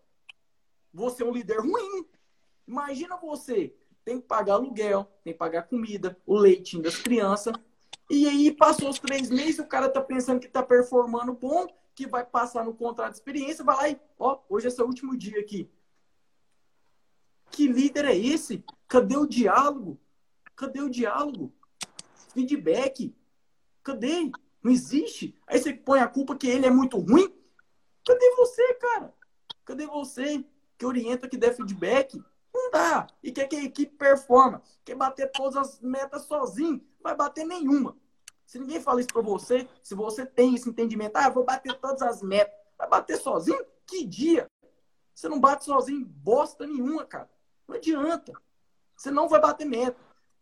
[0.91, 2.07] Você é um líder ruim.
[2.67, 7.53] Imagina você, tem que pagar aluguel, tem que pagar comida, o leitinho das crianças.
[8.09, 12.05] E aí passou os três meses, o cara tá pensando que tá performando bom, que
[12.05, 15.39] vai passar no contrato de experiência, vai lá e, ó, hoje é seu último dia
[15.39, 15.69] aqui.
[17.49, 18.63] Que líder é esse?
[18.87, 19.99] Cadê o diálogo?
[20.55, 21.53] Cadê o diálogo?
[22.33, 23.15] Feedback?
[23.81, 24.31] Cadê?
[24.61, 25.35] Não existe.
[25.47, 27.33] Aí você põe a culpa que ele é muito ruim.
[28.05, 29.13] Cadê você, cara?
[29.63, 30.45] Cadê você
[30.77, 32.21] que orienta, que dê feedback?
[32.55, 33.07] Não dá.
[33.21, 34.61] E quer que a equipe performa.
[34.85, 36.81] Quer bater todas as metas sozinho.
[37.01, 37.97] Vai bater nenhuma.
[38.45, 42.01] Se ninguém fala isso pra você, se você tem esse entendimento, ah, vou bater todas
[42.01, 42.55] as metas.
[42.77, 43.59] Vai bater sozinho?
[43.85, 44.49] Que dia?
[45.13, 47.29] Você não bate sozinho bosta nenhuma, cara.
[47.67, 48.31] Não adianta.
[48.95, 49.99] Você não vai bater meta.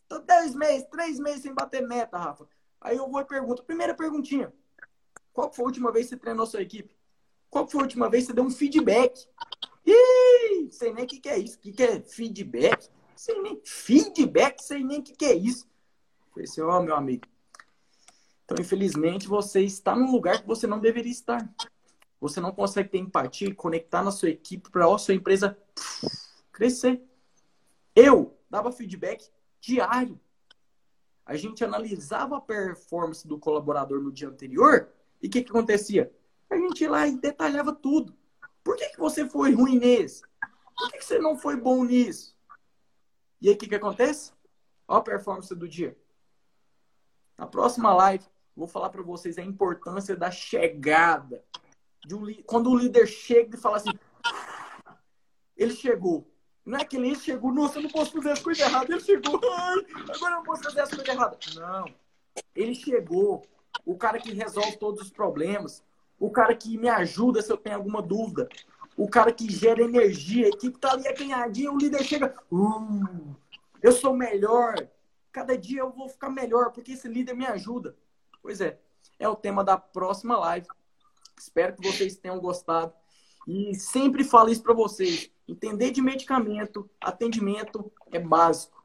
[0.07, 2.47] Tô dez meses, três meses sem bater meta, Rafa.
[2.79, 4.53] Aí eu vou e pergunto, primeira perguntinha.
[5.31, 6.95] Qual foi a última vez que você treinou a sua equipe?
[7.49, 9.27] Qual foi a última vez que você deu um feedback?
[9.85, 11.57] Ih, sei nem o que, que é isso.
[11.57, 12.89] O que, que é feedback?
[13.15, 13.61] Sei nem.
[13.63, 15.67] Feedback, sei nem o que, que é isso.
[16.31, 17.27] Falei assim, ó, oh, meu amigo.
[18.45, 21.47] Então, infelizmente, você está num lugar que você não deveria estar.
[22.19, 25.57] Você não consegue ter empatia e conectar na sua equipe para a sua empresa
[26.51, 27.01] crescer.
[27.95, 30.19] Eu dava feedback diário
[31.25, 34.89] a gente analisava a performance do colaborador no dia anterior
[35.21, 36.11] e o que, que acontecia?
[36.49, 38.13] A gente ia lá e detalhava tudo.
[38.73, 40.23] Por que, que você foi ruim nesse?
[40.75, 42.35] Por que, que você não foi bom nisso?
[43.39, 44.31] E aí o que, que acontece?
[44.87, 45.95] Olha a performance do dia.
[47.37, 51.45] Na próxima live, vou falar para vocês a importância da chegada.
[52.11, 53.91] Um, quando o líder chega e fala assim:
[55.55, 56.27] ele chegou,
[56.65, 58.89] não é que ele chegou, nossa, eu não posso fazer as coisas erradas.
[58.89, 61.53] Ele chegou, agora eu não posso fazer as coisas erradas.
[61.53, 61.85] Não.
[62.55, 63.45] Ele chegou,
[63.85, 65.83] o cara que resolve todos os problemas,
[66.19, 68.47] o cara que me ajuda se eu tenho alguma dúvida,
[68.95, 73.35] o cara que gera energia, a equipe tá ali acanhadinha, o líder chega, uh,
[73.81, 74.75] eu sou melhor.
[75.31, 77.95] Cada dia eu vou ficar melhor, porque esse líder me ajuda.
[78.41, 78.79] Pois é,
[79.19, 80.67] é o tema da próxima live.
[81.37, 82.93] Espero que vocês tenham gostado.
[83.47, 85.31] E sempre falo isso para vocês.
[85.47, 88.82] Entender de medicamento, atendimento é básico.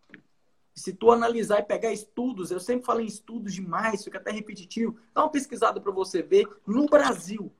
[0.79, 4.97] Se tu analisar e pegar estudos, eu sempre falo em estudos demais, fica até repetitivo.
[5.12, 7.53] Dá uma pesquisada para você ver no Brasil.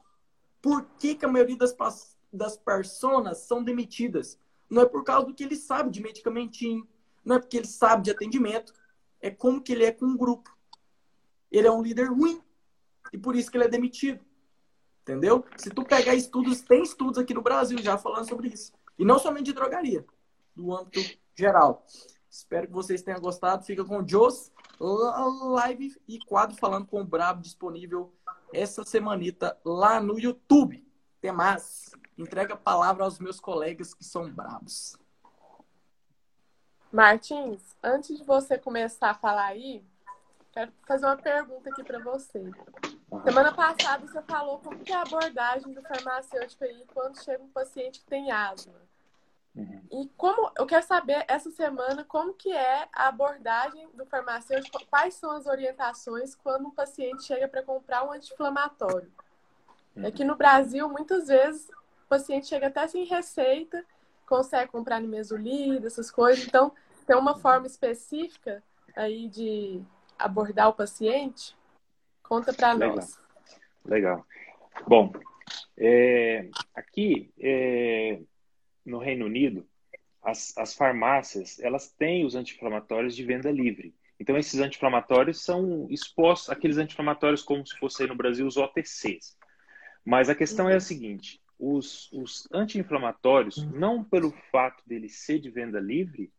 [0.62, 1.76] Por que, que a maioria das,
[2.33, 4.38] das personas são demitidas?
[4.70, 6.87] Não é por causa do que ele sabe de medicamentinho,
[7.24, 8.72] não é porque ele sabe de atendimento,
[9.20, 10.57] é como que ele é com um grupo.
[11.50, 12.40] Ele é um líder ruim
[13.12, 14.24] e por isso que ele é demitido.
[15.02, 15.44] Entendeu?
[15.57, 18.72] Se tu pegar estudos, tem estudos aqui no Brasil já falando sobre isso.
[18.98, 20.04] E não somente de drogaria,
[20.54, 21.00] do âmbito
[21.35, 21.85] geral.
[22.38, 23.64] Espero que vocês tenham gostado.
[23.64, 28.14] Fica com o Jos live e quadro falando com o Brabo disponível
[28.55, 30.87] essa semanita lá no YouTube.
[31.20, 31.90] Tem mais.
[32.16, 34.96] Entrega a palavra aos meus colegas que são brabos.
[36.92, 39.85] Martins, antes de você começar a falar aí,
[40.53, 42.53] quero fazer uma pergunta aqui para você.
[43.24, 47.48] Semana passada você falou como que é a abordagem do farmacêutico aí quando chega um
[47.48, 48.88] paciente que tem asma.
[49.58, 49.80] Uhum.
[49.90, 55.14] E como eu quero saber essa semana como que é a abordagem do farmacêutico, quais
[55.14, 59.10] são as orientações quando um paciente chega para comprar um anti-inflamatório.
[59.96, 60.04] Uhum.
[60.04, 63.84] É que no Brasil muitas vezes o paciente chega até sem receita,
[64.28, 66.46] consegue comprar no mesolida, essas coisas.
[66.46, 66.72] Então,
[67.04, 68.62] tem uma forma específica
[68.94, 69.82] aí de
[70.16, 71.56] abordar o paciente?
[72.22, 73.18] Conta para nós.
[73.84, 74.24] Legal.
[74.86, 75.12] Bom,
[75.76, 78.20] é, aqui é,
[78.88, 79.66] no Reino Unido,
[80.22, 83.94] as, as farmácias elas têm os anti-inflamatórios de venda livre.
[84.18, 89.37] Então, esses anti-inflamatórios são expostos, aqueles anti-inflamatórios como se fosse no Brasil os OTCs.
[90.05, 95.51] Mas a questão é a seguinte: os, os anti-inflamatórios, não pelo fato dele ser de
[95.51, 96.33] venda livre,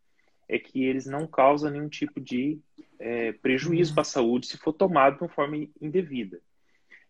[0.47, 2.59] é que eles não causam nenhum tipo de
[2.97, 6.41] é, prejuízo para a saúde se for tomado de uma forma indevida.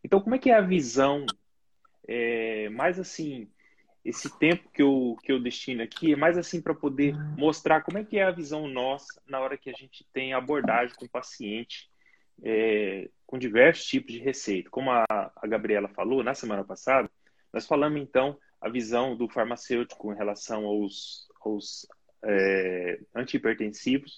[0.03, 1.25] Então, como é que é a visão
[2.07, 3.49] é, mais assim
[4.03, 7.97] esse tempo que eu, que eu destino aqui é mais assim para poder mostrar como
[7.97, 11.09] é que é a visão nossa na hora que a gente tem abordagem com o
[11.09, 11.89] paciente
[12.43, 14.69] é, com diversos tipos de receita.
[14.69, 17.09] Como a, a Gabriela falou na semana passada,
[17.51, 21.87] nós falamos então a visão do farmacêutico em relação aos, aos
[22.23, 24.17] é, antihipertensivos,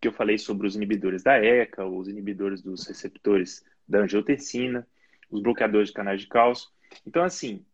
[0.00, 4.86] que eu falei sobre os inibidores da ECA, os inibidores dos receptores da angiotensina,
[5.30, 6.68] os bloqueadores de canais de cálcio.
[7.06, 7.64] Então, assim,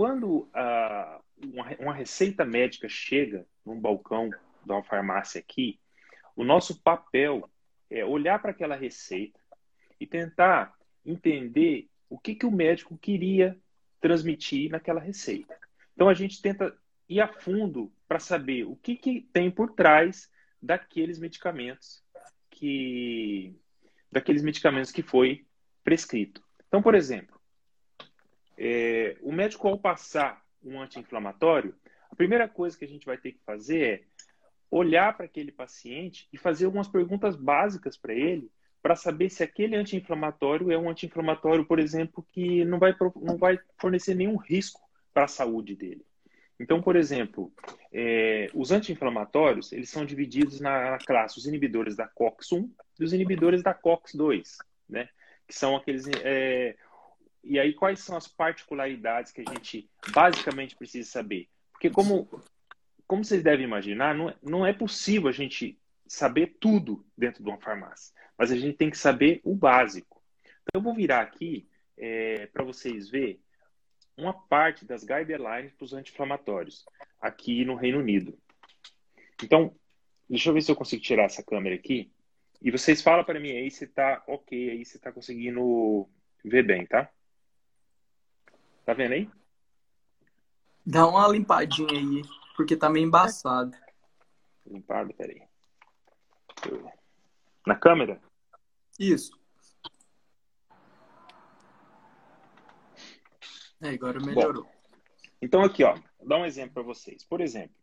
[0.00, 5.78] quando a, uma, uma receita médica chega num balcão de uma farmácia aqui,
[6.34, 7.46] o nosso papel
[7.90, 9.38] é olhar para aquela receita
[10.00, 13.60] e tentar entender o que, que o médico queria
[14.00, 15.54] transmitir naquela receita.
[15.92, 16.74] Então a gente tenta
[17.06, 20.30] ir a fundo para saber o que, que tem por trás
[20.62, 22.02] daqueles medicamentos
[22.48, 23.54] que
[24.10, 25.46] daqueles medicamentos que foi
[25.84, 26.42] prescrito.
[26.68, 27.38] Então, por exemplo,
[28.62, 31.74] é, o médico, ao passar um anti-inflamatório,
[32.10, 34.02] a primeira coisa que a gente vai ter que fazer é
[34.70, 38.50] olhar para aquele paciente e fazer algumas perguntas básicas para ele,
[38.82, 43.58] para saber se aquele anti-inflamatório é um anti-inflamatório, por exemplo, que não vai, não vai
[43.78, 44.80] fornecer nenhum risco
[45.14, 46.04] para a saúde dele.
[46.58, 47.50] Então, por exemplo,
[47.90, 52.68] é, os anti-inflamatórios, eles são divididos na, na, classe os inibidores da COX-1
[52.98, 55.08] e os inibidores da COX-2, né?
[55.48, 56.76] Que são aqueles é,
[57.42, 61.48] e aí, quais são as particularidades que a gente basicamente precisa saber?
[61.72, 62.28] Porque, como,
[63.06, 67.48] como vocês devem imaginar, não é, não é possível a gente saber tudo dentro de
[67.48, 70.22] uma farmácia, mas a gente tem que saber o básico.
[70.44, 73.40] Então, eu vou virar aqui é, para vocês verem
[74.16, 76.84] uma parte das guidelines para os anti-inflamatórios
[77.20, 78.38] aqui no Reino Unido.
[79.42, 79.74] Então,
[80.28, 82.12] deixa eu ver se eu consigo tirar essa câmera aqui.
[82.60, 86.06] E vocês falam para mim aí se está ok, aí se está conseguindo
[86.44, 87.10] ver bem, tá?
[88.90, 89.30] Tá vendo aí?
[90.84, 92.22] Dá uma limpadinha aí,
[92.56, 93.70] porque tá meio embaçado.
[94.66, 95.42] Limpado, peraí.
[97.64, 98.20] Na câmera?
[98.98, 99.38] Isso.
[103.80, 104.64] É, agora melhorou.
[104.64, 104.72] Bom,
[105.40, 107.22] então aqui, ó, vou dar um exemplo para vocês.
[107.22, 107.76] Por exemplo,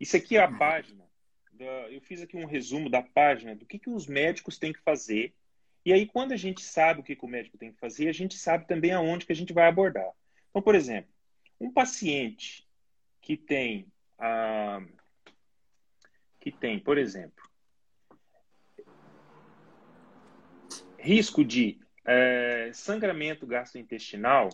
[0.00, 1.04] isso aqui é a página.
[1.52, 4.80] Da, eu fiz aqui um resumo da página do que, que os médicos têm que
[4.80, 5.34] fazer.
[5.84, 8.14] E aí, quando a gente sabe o que, que o médico tem que fazer, a
[8.14, 10.10] gente sabe também aonde que a gente vai abordar.
[10.54, 11.12] Então, por exemplo,
[11.60, 12.64] um paciente
[13.20, 14.80] que tem, ah,
[16.38, 17.42] que tem, por exemplo,
[20.96, 24.48] risco de é, sangramento gastrointestinal,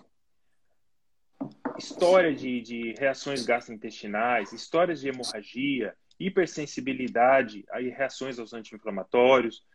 [1.77, 9.67] história de, de reações gastrointestinais, histórias de hemorragia, hipersensibilidade a reações aos anti-inflamatórios,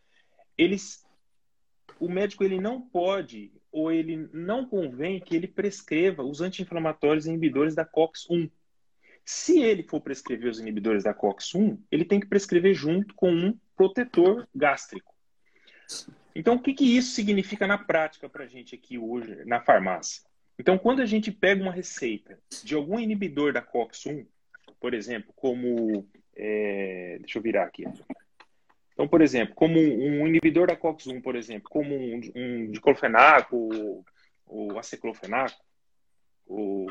[0.58, 1.08] eles,
[2.00, 7.76] o médico ele não pode ou ele não convém que ele prescreva os anti-inflamatórios inibidores
[7.76, 8.50] da COX-1.
[9.26, 13.60] Se ele for prescrever os inibidores da COX-1, ele tem que prescrever junto com um
[13.76, 15.14] protetor gástrico.
[16.34, 20.24] Então, o que, que isso significa na prática para a gente aqui hoje na farmácia?
[20.58, 24.26] Então, quando a gente pega uma receita de algum inibidor da COX-1,
[24.80, 26.08] por exemplo, como.
[26.34, 27.84] É, deixa eu virar aqui.
[28.96, 34.04] Então, por exemplo, como um inibidor da COX-1, por exemplo, como um, um diclofenaco,
[34.48, 35.62] o aciclofenaco,
[36.48, 36.88] o,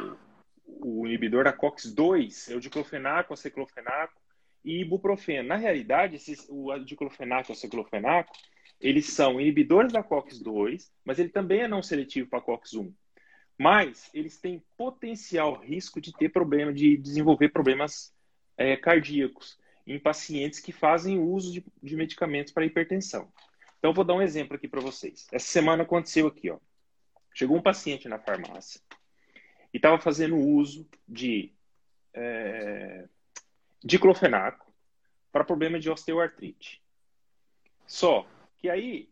[0.67, 4.21] o inibidor da COX-2 é o diclofenaco, aciclofenaco
[4.63, 5.49] e ibuprofeno.
[5.49, 8.33] Na realidade, esses, o diclofenaco e o aciclofenaco,
[8.79, 12.93] eles são inibidores da COX-2, mas ele também é não seletivo para COX-1.
[13.57, 18.13] Mas eles têm potencial risco de ter problema, de desenvolver problemas
[18.59, 23.31] é, cardíacos em pacientes que fazem uso de, de medicamentos para hipertensão.
[23.79, 25.27] Então, vou dar um exemplo aqui para vocês.
[25.31, 26.59] Essa semana aconteceu aqui, ó.
[27.35, 28.81] Chegou um paciente na farmácia
[29.73, 31.53] e estava fazendo uso de
[32.15, 33.07] é,
[33.85, 34.73] diclofenaco
[35.33, 36.81] para problema de osteoartrite.
[37.87, 38.27] Só
[38.57, 39.11] que aí,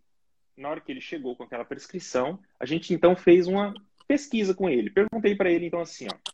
[0.56, 3.74] na hora que ele chegou com aquela prescrição, a gente então fez uma
[4.06, 4.88] pesquisa com ele.
[4.88, 6.32] Perguntei para ele, então, assim, ó,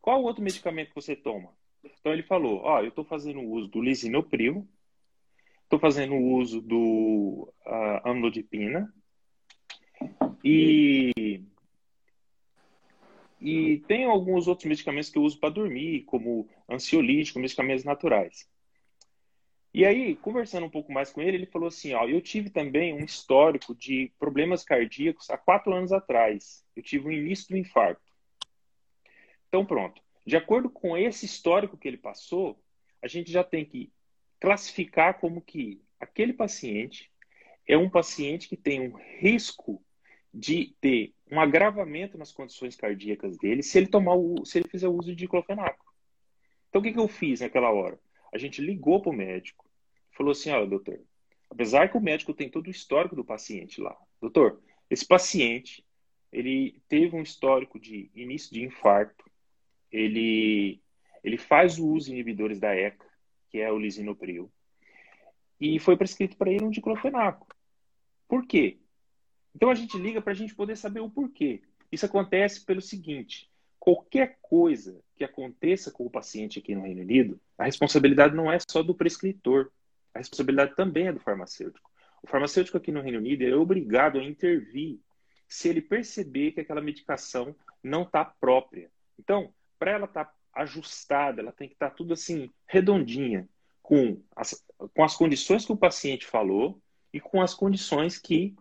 [0.00, 1.52] qual outro medicamento você toma?
[1.82, 4.66] Então, ele falou, ó, eu estou fazendo uso do lisinopril,
[5.62, 8.92] estou fazendo uso do uh, amlodipina
[10.44, 11.42] e
[13.40, 18.46] e tem alguns outros medicamentos que eu uso para dormir, como ansiolítico, medicamentos naturais.
[19.72, 22.92] E aí, conversando um pouco mais com ele, ele falou assim: ó, eu tive também
[22.92, 26.64] um histórico de problemas cardíacos há quatro anos atrás.
[26.76, 28.02] Eu tive o início do infarto.
[29.48, 30.02] Então, pronto.
[30.26, 32.62] De acordo com esse histórico que ele passou,
[33.02, 33.92] a gente já tem que
[34.38, 37.10] classificar como que aquele paciente
[37.66, 39.82] é um paciente que tem um risco
[40.32, 44.88] de ter um agravamento nas condições cardíacas dele se ele tomar o, se ele fizer
[44.88, 45.92] uso de diclofenaco.
[46.68, 47.98] Então, o que, que eu fiz naquela hora?
[48.32, 49.68] A gente ligou para o médico,
[50.12, 51.00] falou assim: olha, doutor,
[51.48, 55.84] apesar que o médico tem todo o histórico do paciente lá, doutor, esse paciente
[56.32, 59.29] ele teve um histórico de início de infarto,
[59.90, 60.80] ele,
[61.22, 63.06] ele faz o uso de inibidores da ECA,
[63.48, 64.50] que é o lisinopril,
[65.60, 67.46] e foi prescrito para ele um diclofenaco.
[68.28, 68.78] Por quê?
[69.54, 71.62] Então a gente liga para a gente poder saber o porquê.
[71.90, 77.40] Isso acontece pelo seguinte: qualquer coisa que aconteça com o paciente aqui no Reino Unido,
[77.58, 79.70] a responsabilidade não é só do prescritor,
[80.14, 81.90] a responsabilidade também é do farmacêutico.
[82.22, 84.98] O farmacêutico aqui no Reino Unido é obrigado a intervir
[85.48, 88.90] se ele perceber que aquela medicação não está própria.
[89.18, 93.48] Então, para ela estar tá ajustada, ela tem que estar tá tudo assim redondinha,
[93.82, 94.64] com as,
[94.94, 96.80] com as condições que o paciente falou
[97.12, 98.54] e com as condições que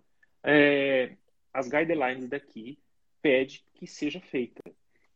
[0.43, 1.15] é,
[1.53, 2.80] as guidelines daqui
[3.22, 4.63] pede que seja feita.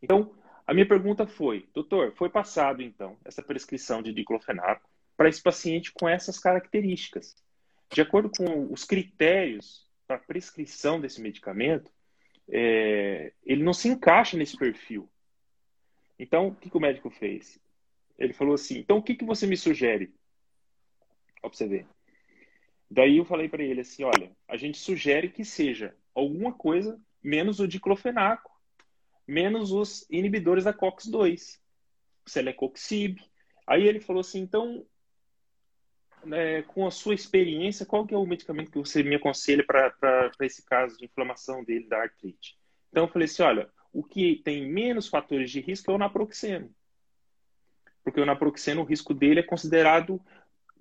[0.01, 0.35] Então,
[0.67, 5.91] a minha pergunta foi, doutor, foi passado então essa prescrição de diclofenaco para esse paciente
[5.93, 7.35] com essas características.
[7.91, 11.89] De acordo com os critérios para prescrição desse medicamento,
[12.49, 15.09] é, ele não se encaixa nesse perfil.
[16.17, 17.59] Então, o que, que, o médico fez?
[18.17, 20.13] Ele falou assim: então o que, que você me sugere?
[21.41, 21.87] Ó, pra você ver.
[22.89, 27.59] Daí eu falei para ele assim: olha, a gente sugere que seja alguma coisa menos
[27.59, 28.51] o diclofenaco,
[29.27, 31.59] menos os inibidores da COX-2,
[32.25, 33.19] celecoxib.
[33.65, 34.85] Aí ele falou assim: então,
[36.31, 40.31] é, com a sua experiência, qual que é o medicamento que você me aconselha para
[40.41, 42.57] esse caso de inflamação dele, da artrite?
[42.91, 46.73] Então eu falei assim: olha, o que tem menos fatores de risco é o naproxeno.
[48.03, 50.19] Porque o naproxeno, o risco dele é considerado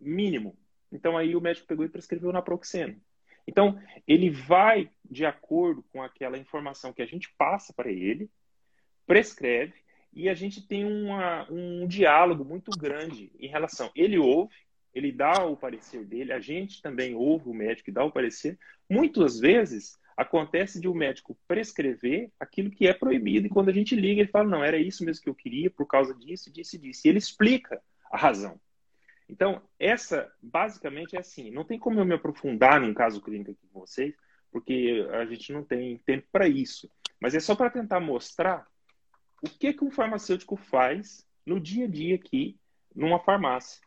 [0.01, 0.59] mínimo.
[0.91, 3.01] Então aí o médico pegou e prescreveu naproxeno.
[3.47, 8.31] Então, ele vai de acordo com aquela informação que a gente passa para ele,
[9.07, 9.75] prescreve,
[10.13, 13.91] e a gente tem uma, um diálogo muito grande em relação.
[13.97, 14.55] Ele ouve,
[14.95, 18.59] ele dá o parecer dele, a gente também ouve o médico e dá o parecer.
[18.89, 23.73] Muitas vezes acontece de o um médico prescrever aquilo que é proibido, e quando a
[23.73, 26.77] gente liga, ele fala: não, era isso mesmo que eu queria, por causa disso, disso
[26.77, 27.03] e disso.
[27.05, 28.61] E ele explica a razão.
[29.29, 31.51] Então, essa basicamente é assim.
[31.51, 34.15] Não tem como eu me aprofundar num caso clínico aqui com vocês,
[34.51, 36.91] porque a gente não tem tempo para isso.
[37.21, 38.67] Mas é só para tentar mostrar
[39.43, 42.59] o que, que um farmacêutico faz no dia a dia aqui
[42.95, 43.81] numa farmácia.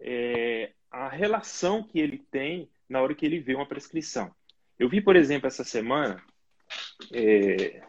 [0.00, 4.34] É, a relação que ele tem na hora que ele vê uma prescrição.
[4.78, 6.22] Eu vi, por exemplo, essa semana
[7.12, 7.82] é,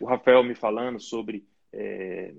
[0.00, 2.34] o Rafael me falando sobre é,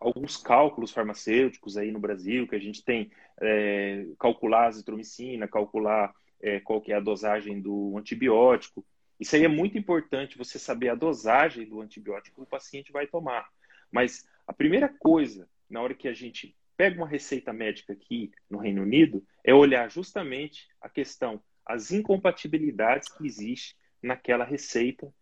[0.00, 6.12] alguns cálculos farmacêuticos aí no Brasil, que a gente tem é, calcular a azitromicina, calcular
[6.40, 8.84] é, qual que é a dosagem do antibiótico.
[9.18, 13.06] Isso aí é muito importante, você saber a dosagem do antibiótico que o paciente vai
[13.06, 13.48] tomar.
[13.92, 18.58] Mas a primeira coisa, na hora que a gente pega uma receita médica aqui no
[18.58, 21.42] Reino Unido, é olhar justamente a questão,
[21.72, 25.12] as incompatibilidades que existem naquela receita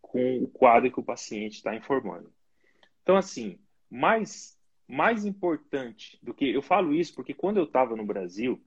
[0.00, 2.32] com o quadro que o paciente está informando.
[3.02, 3.58] Então, assim,
[3.90, 6.50] mais, mais importante do que.
[6.50, 8.62] Eu falo isso porque quando eu estava no Brasil,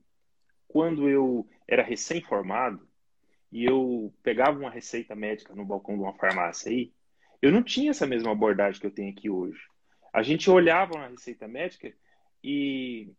[0.68, 2.88] quando eu era recém-formado,
[3.52, 6.94] e eu pegava uma receita médica no balcão de uma farmácia aí,
[7.42, 9.60] eu não tinha essa mesma abordagem que eu tenho aqui hoje.
[10.14, 11.94] A gente olhava na receita médica
[12.44, 13.12] e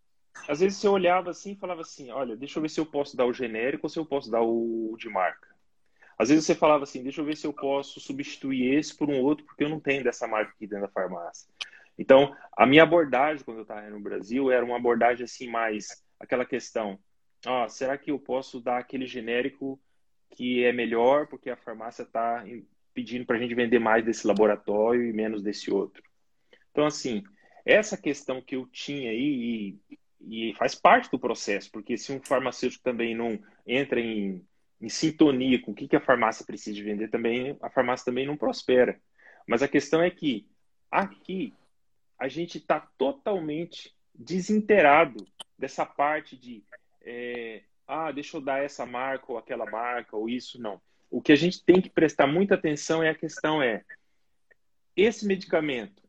[0.49, 3.17] às vezes você olhava assim e falava assim: olha, deixa eu ver se eu posso
[3.17, 5.49] dar o genérico ou se eu posso dar o de marca.
[6.19, 9.21] Às vezes você falava assim: deixa eu ver se eu posso substituir esse por um
[9.21, 11.49] outro, porque eu não tenho dessa marca aqui dentro da farmácia.
[11.99, 16.45] Então, a minha abordagem quando eu estava no Brasil era uma abordagem assim mais aquela
[16.45, 16.99] questão,
[17.45, 19.81] ah, será que eu posso dar aquele genérico
[20.31, 22.45] que é melhor porque a farmácia está
[22.95, 26.03] pedindo para a gente vender mais desse laboratório e menos desse outro.
[26.71, 27.23] Então, assim,
[27.65, 32.21] essa questão que eu tinha aí, e, e faz parte do processo, porque se um
[32.21, 34.45] farmacêutico também não entra em,
[34.81, 38.27] em sintonia com o que, que a farmácia precisa de vender, também a farmácia também
[38.27, 39.01] não prospera.
[39.47, 40.47] Mas a questão é que
[40.91, 41.55] aqui
[42.19, 45.27] a gente está totalmente desinterado
[45.59, 46.63] dessa parte de
[47.01, 50.81] é, ah, deixa eu dar essa marca ou aquela marca ou isso, não.
[51.11, 53.85] O que a gente tem que prestar muita atenção é a questão é
[54.97, 56.03] esse medicamento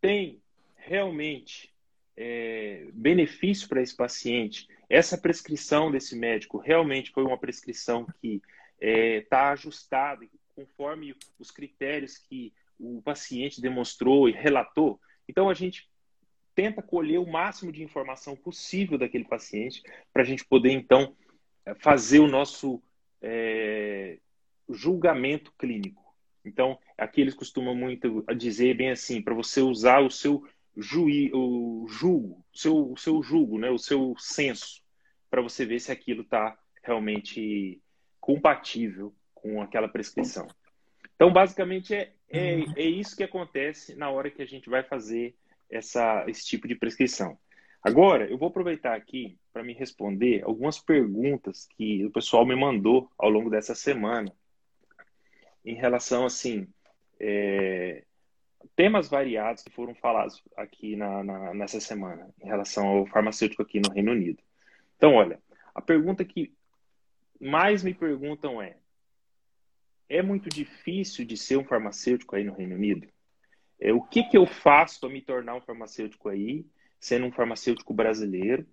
[0.00, 0.42] tem
[0.76, 1.72] realmente
[2.16, 4.68] é, benefício para esse paciente?
[4.88, 8.48] Essa prescrição desse médico realmente foi uma prescrição que está
[8.80, 15.00] é, tá ajustada conforme os critérios que o paciente demonstrou e relatou?
[15.28, 15.88] Então, a gente
[16.54, 21.14] tenta colher o máximo de informação possível daquele paciente para a gente poder, então,
[21.78, 22.82] fazer o nosso
[23.20, 24.18] é,
[24.68, 26.04] julgamento clínico.
[26.44, 30.46] Então, aqui eles costumam muito dizer bem assim, para você usar o seu
[30.76, 34.82] juí, o julgo, seu, o seu julgo, né, o seu senso,
[35.30, 37.80] para você ver se aquilo está realmente
[38.20, 40.46] compatível com aquela prescrição.
[41.14, 45.34] Então, basicamente, é, é, é, isso que acontece na hora que a gente vai fazer
[45.70, 47.38] essa, esse tipo de prescrição.
[47.82, 53.10] Agora, eu vou aproveitar aqui para me responder algumas perguntas que o pessoal me mandou
[53.16, 54.32] ao longo dessa semana
[55.64, 56.68] em relação, assim,
[57.18, 58.04] é,
[58.74, 63.80] temas variados que foram falados aqui na, na, nessa semana em relação ao farmacêutico aqui
[63.80, 64.42] no Reino Unido.
[64.96, 65.40] Então, olha,
[65.74, 66.54] a pergunta que
[67.40, 68.76] mais me perguntam é:
[70.08, 73.08] é muito difícil de ser um farmacêutico aí no Reino Unido?
[73.78, 76.66] É, o que, que eu faço para me tornar um farmacêutico aí,
[76.98, 78.66] sendo um farmacêutico brasileiro?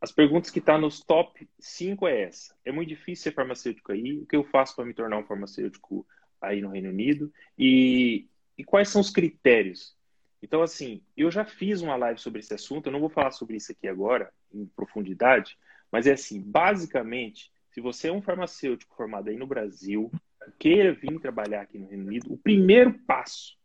[0.00, 2.54] As perguntas que estão tá nos top 5 é essa.
[2.64, 4.18] É muito difícil ser farmacêutico aí.
[4.18, 6.06] O que eu faço para me tornar um farmacêutico
[6.40, 7.32] aí no Reino Unido?
[7.58, 9.96] E, e quais são os critérios?
[10.42, 12.86] Então, assim, eu já fiz uma live sobre esse assunto.
[12.86, 15.56] Eu não vou falar sobre isso aqui agora, em profundidade.
[15.90, 20.10] Mas é assim, basicamente, se você é um farmacêutico formado aí no Brasil,
[20.58, 23.56] queira vir trabalhar aqui no Reino Unido, o primeiro passo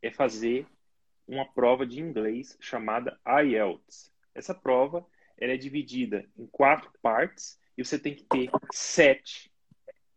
[0.00, 0.66] é fazer
[1.26, 4.12] uma prova de inglês chamada IELTS.
[4.34, 5.06] Essa prova
[5.38, 9.50] ela é dividida em quatro partes e você tem que ter sete,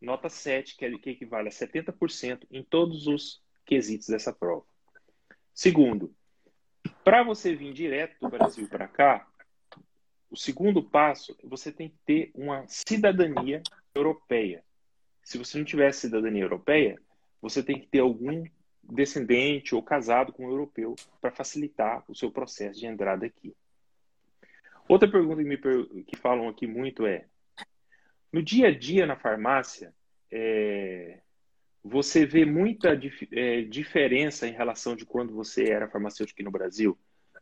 [0.01, 4.65] nota 7, que, é, que equivale a 70% em todos os quesitos dessa prova.
[5.53, 6.13] Segundo,
[7.03, 9.27] para você vir direto do Brasil para cá,
[10.29, 13.61] o segundo passo, você tem que ter uma cidadania
[13.93, 14.63] europeia.
[15.23, 16.99] Se você não tiver cidadania europeia,
[17.41, 18.43] você tem que ter algum
[18.83, 23.55] descendente ou casado com um europeu para facilitar o seu processo de entrada aqui.
[24.87, 27.25] Outra pergunta que, me, que falam aqui muito é:
[28.31, 29.93] no dia a dia na farmácia,
[30.31, 31.19] é,
[31.87, 36.49] você vê muita dif, é, diferença em relação de quando você era farmacêutico aqui no
[36.49, 36.97] Brasil?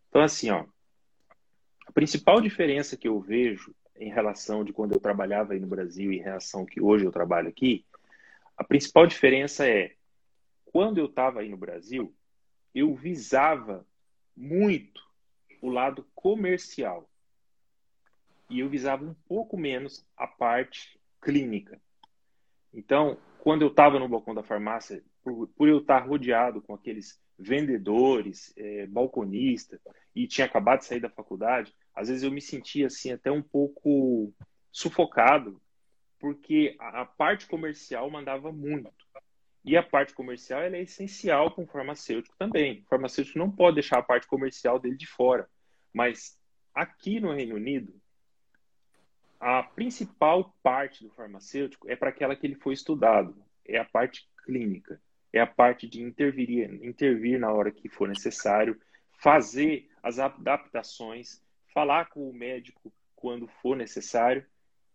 [0.09, 0.65] Então, assim, ó,
[1.87, 6.11] a principal diferença que eu vejo em relação de quando eu trabalhava aí no Brasil
[6.11, 7.85] e em relação que hoje eu trabalho aqui,
[8.57, 9.95] a principal diferença é
[10.65, 12.13] quando eu estava aí no Brasil,
[12.75, 13.87] eu visava
[14.35, 15.01] muito
[15.61, 17.09] o lado comercial.
[18.49, 21.79] E eu visava um pouco menos a parte clínica.
[22.73, 27.21] Então, quando eu estava no balcão da farmácia, por, por, eu estar rodeado com aqueles
[27.37, 29.81] vendedores, é, balconistas,
[30.15, 33.41] e tinha acabado de sair da faculdade, às vezes eu me sentia assim até um
[33.41, 34.33] pouco
[34.71, 35.61] sufocado,
[36.21, 38.89] porque a, a parte comercial mandava muito.
[39.65, 42.79] E a parte comercial é essencial para um farmacêutico também.
[42.79, 45.49] O farmacêutico não pode deixar a parte comercial dele de fora.
[45.93, 46.39] Mas
[46.73, 47.93] aqui no Reino Unido,
[49.43, 53.35] a principal parte do farmacêutico é para aquela que ele foi estudado.
[53.67, 55.01] É a parte clínica.
[55.33, 58.79] É a parte de intervir, intervir na hora que for necessário,
[59.19, 61.41] fazer as adaptações,
[61.73, 64.45] falar com o médico quando for necessário.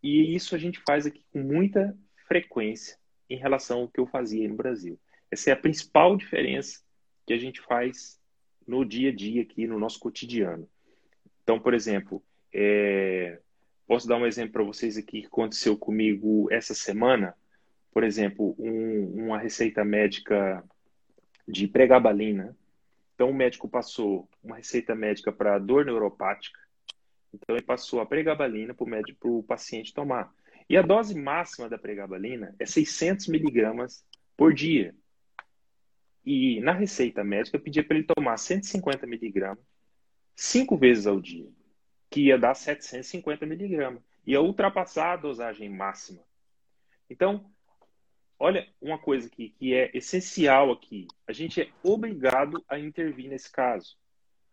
[0.02, 1.94] E isso a gente faz aqui com muita
[2.26, 2.96] frequência
[3.28, 4.98] em relação ao que eu fazia no Brasil.
[5.30, 6.82] Essa é a principal diferença
[7.26, 8.18] que a gente faz
[8.66, 10.66] no dia a dia aqui, no nosso cotidiano.
[11.42, 13.42] Então, por exemplo, é...
[13.88, 17.34] posso dar um exemplo para vocês aqui que aconteceu comigo essa semana.
[17.90, 20.62] Por exemplo, um, uma receita médica
[21.48, 22.54] de pregabalina.
[23.14, 26.60] Então, o médico passou uma receita médica para dor neuropática.
[27.32, 30.32] Então, ele passou a pregabalina para o paciente tomar.
[30.68, 34.04] E a dose máxima da pregabalina é 600 miligramas
[34.36, 34.94] por dia.
[36.26, 39.64] E na receita médica pedia para ele tomar 150 miligramas
[40.36, 41.48] cinco vezes ao dia,
[42.10, 44.02] que ia dar 750 miligramas.
[44.26, 46.22] Ia ultrapassar a dosagem máxima.
[47.08, 47.50] Então,
[48.38, 51.06] olha uma coisa aqui que é essencial aqui.
[51.26, 53.96] A gente é obrigado a intervir nesse caso.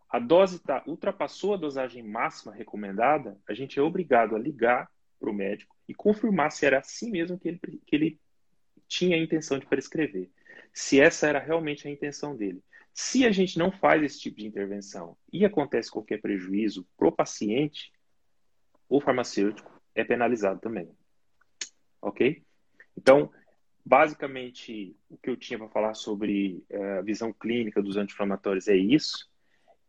[0.10, 4.89] A dose tá, ultrapassou a dosagem máxima recomendada, a gente é obrigado a ligar
[5.20, 8.20] para o médico e confirmar se era assim mesmo que ele, que ele
[8.88, 10.30] tinha a intenção de prescrever.
[10.72, 12.64] Se essa era realmente a intenção dele.
[12.97, 17.11] Se a gente não faz esse tipo de intervenção e acontece qualquer prejuízo para o
[17.11, 17.91] paciente,
[18.87, 20.89] o farmacêutico é penalizado também.
[22.01, 22.41] Ok?
[22.97, 23.29] Então,
[23.85, 28.77] basicamente, o que eu tinha para falar sobre eh, a visão clínica dos anti-inflamatórios é
[28.77, 29.29] isso.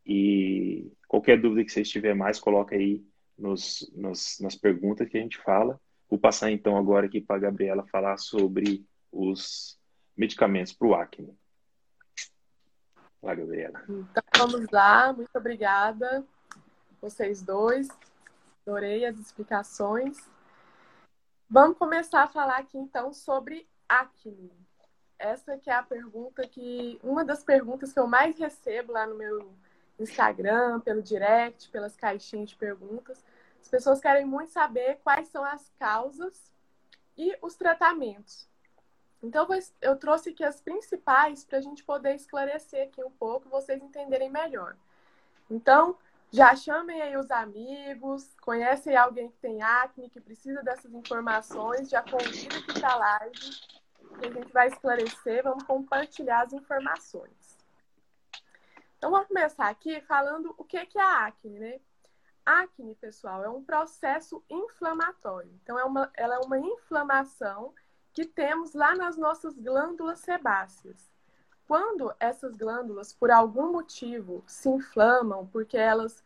[0.04, 3.06] E qualquer dúvida que vocês tiverem mais, coloca aí
[3.38, 5.80] nos, nos, nas perguntas que a gente fala.
[6.10, 9.78] Vou passar então agora aqui para a Gabriela falar sobre os
[10.16, 11.32] medicamentos para o acne.
[13.22, 13.82] Lá, Gabriela.
[13.88, 16.24] Então vamos lá, muito obrigada
[17.00, 17.88] vocês dois.
[18.66, 20.18] Adorei as explicações.
[21.48, 24.52] Vamos começar a falar aqui então sobre acne.
[25.18, 29.14] Essa que é a pergunta que uma das perguntas que eu mais recebo lá no
[29.14, 29.52] meu
[29.98, 33.24] Instagram, pelo direct, pelas caixinhas de perguntas.
[33.62, 36.52] As pessoas querem muito saber quais são as causas
[37.16, 38.48] e os tratamentos.
[39.22, 39.48] Então,
[39.80, 44.30] eu trouxe aqui as principais para a gente poder esclarecer aqui um pouco, vocês entenderem
[44.30, 44.76] melhor.
[45.50, 45.96] Então,
[46.30, 52.02] já chamem aí os amigos, conhecem alguém que tem acne, que precisa dessas informações, já
[52.02, 53.50] convida para a live,
[54.20, 57.56] que a gente vai esclarecer, vamos compartilhar as informações.
[58.98, 61.80] Então, vamos começar aqui falando o que é a acne, né?
[62.44, 65.50] Acne, pessoal, é um processo inflamatório.
[65.62, 67.74] Então, é uma, ela é uma inflamação
[68.16, 71.12] que temos lá nas nossas glândulas sebáceas.
[71.68, 76.24] Quando essas glândulas, por algum motivo, se inflamam, porque elas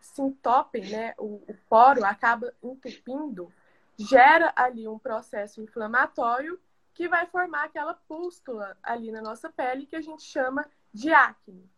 [0.00, 1.12] se entopem, né?
[1.18, 3.52] O, o poro acaba entupindo,
[3.98, 6.58] gera ali um processo inflamatório
[6.94, 11.70] que vai formar aquela pústula ali na nossa pele que a gente chama de acne.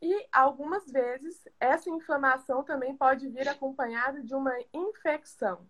[0.00, 5.66] E algumas vezes essa inflamação também pode vir acompanhada de uma infecção.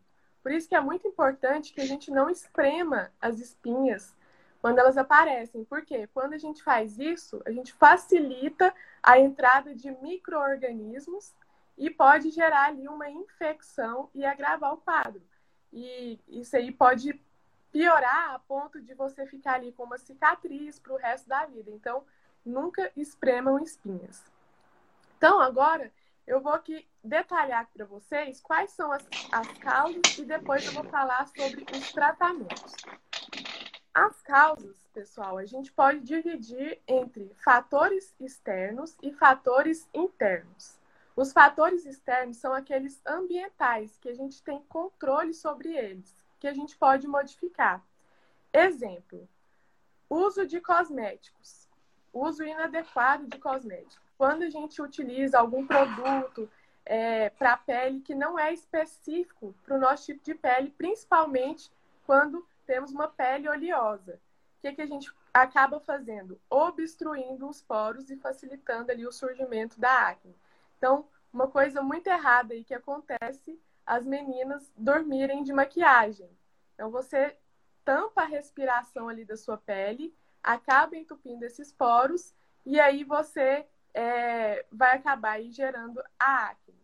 [0.46, 4.14] Por isso que é muito importante que a gente não esprema as espinhas
[4.60, 5.64] quando elas aparecem.
[5.64, 8.72] Porque quando a gente faz isso, a gente facilita
[9.02, 11.34] a entrada de micro-organismos
[11.76, 15.20] e pode gerar ali uma infecção e agravar o quadro.
[15.72, 17.20] E isso aí pode
[17.72, 21.72] piorar a ponto de você ficar ali com uma cicatriz para o resto da vida.
[21.72, 22.04] Então,
[22.44, 24.22] nunca espremam espinhas.
[25.18, 25.92] Então, agora
[26.26, 30.84] eu vou aqui detalhar para vocês quais são as, as causas e depois eu vou
[30.84, 32.74] falar sobre os tratamentos.
[33.94, 40.78] As causas, pessoal, a gente pode dividir entre fatores externos e fatores internos.
[41.14, 46.52] Os fatores externos são aqueles ambientais que a gente tem controle sobre eles, que a
[46.52, 47.82] gente pode modificar.
[48.52, 49.26] Exemplo:
[50.10, 51.66] uso de cosméticos
[52.16, 54.05] uso inadequado de cosméticos.
[54.16, 56.50] Quando a gente utiliza algum produto
[56.84, 61.70] é, para pele que não é específico para o nosso tipo de pele, principalmente
[62.06, 64.20] quando temos uma pele oleosa.
[64.58, 66.40] O que, que a gente acaba fazendo?
[66.48, 70.34] Obstruindo os poros e facilitando ali o surgimento da acne.
[70.78, 76.30] Então, uma coisa muito errada aí que acontece, as meninas dormirem de maquiagem.
[76.74, 77.36] Então, você
[77.84, 82.32] tampa a respiração ali da sua pele acaba entupindo esses poros
[82.64, 86.76] e aí você é, vai acabar gerando a acne.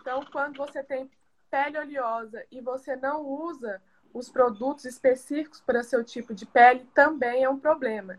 [0.00, 1.10] Então, quando você tem
[1.50, 3.82] pele oleosa e você não usa
[4.14, 8.16] os produtos específicos para seu tipo de pele, também é um problema.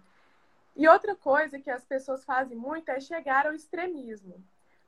[0.76, 4.44] E outra coisa que as pessoas fazem muito é chegar ao extremismo.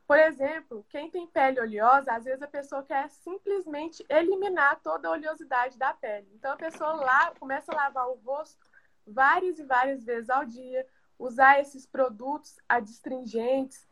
[0.06, 5.12] Por exemplo, quem tem pele oleosa, às vezes a pessoa quer simplesmente eliminar toda a
[5.12, 6.28] oleosidade da pele.
[6.36, 8.66] Então a pessoa lá começa a lavar o rosto
[9.08, 10.86] várias e várias vezes ao dia,
[11.18, 13.88] usar esses produtos adstringentes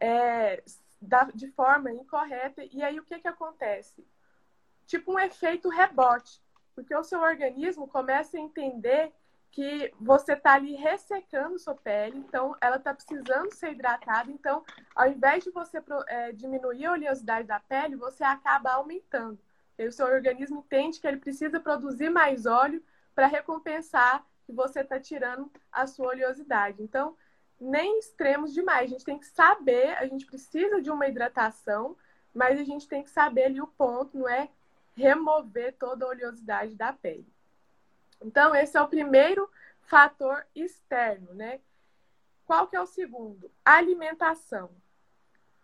[0.00, 0.62] é,
[1.00, 2.62] da, de forma incorreta.
[2.64, 4.06] E aí o que, que acontece?
[4.86, 6.40] Tipo um efeito rebote,
[6.74, 9.12] porque o seu organismo começa a entender
[9.50, 14.30] que você está ali ressecando sua pele, então ela está precisando ser hidratada.
[14.30, 14.62] Então,
[14.94, 19.38] ao invés de você é, diminuir a oleosidade da pele, você acaba aumentando.
[19.78, 22.82] E o seu organismo entende que ele precisa produzir mais óleo
[23.14, 26.82] para recompensar que você está tirando a sua oleosidade.
[26.82, 27.14] Então,
[27.60, 28.84] nem extremos demais.
[28.84, 31.94] A gente tem que saber, a gente precisa de uma hidratação,
[32.32, 34.48] mas a gente tem que saber ali o ponto, não é
[34.96, 37.30] remover toda a oleosidade da pele.
[38.22, 39.50] Então, esse é o primeiro
[39.82, 41.60] fator externo, né?
[42.46, 43.50] Qual que é o segundo?
[43.62, 44.70] Alimentação.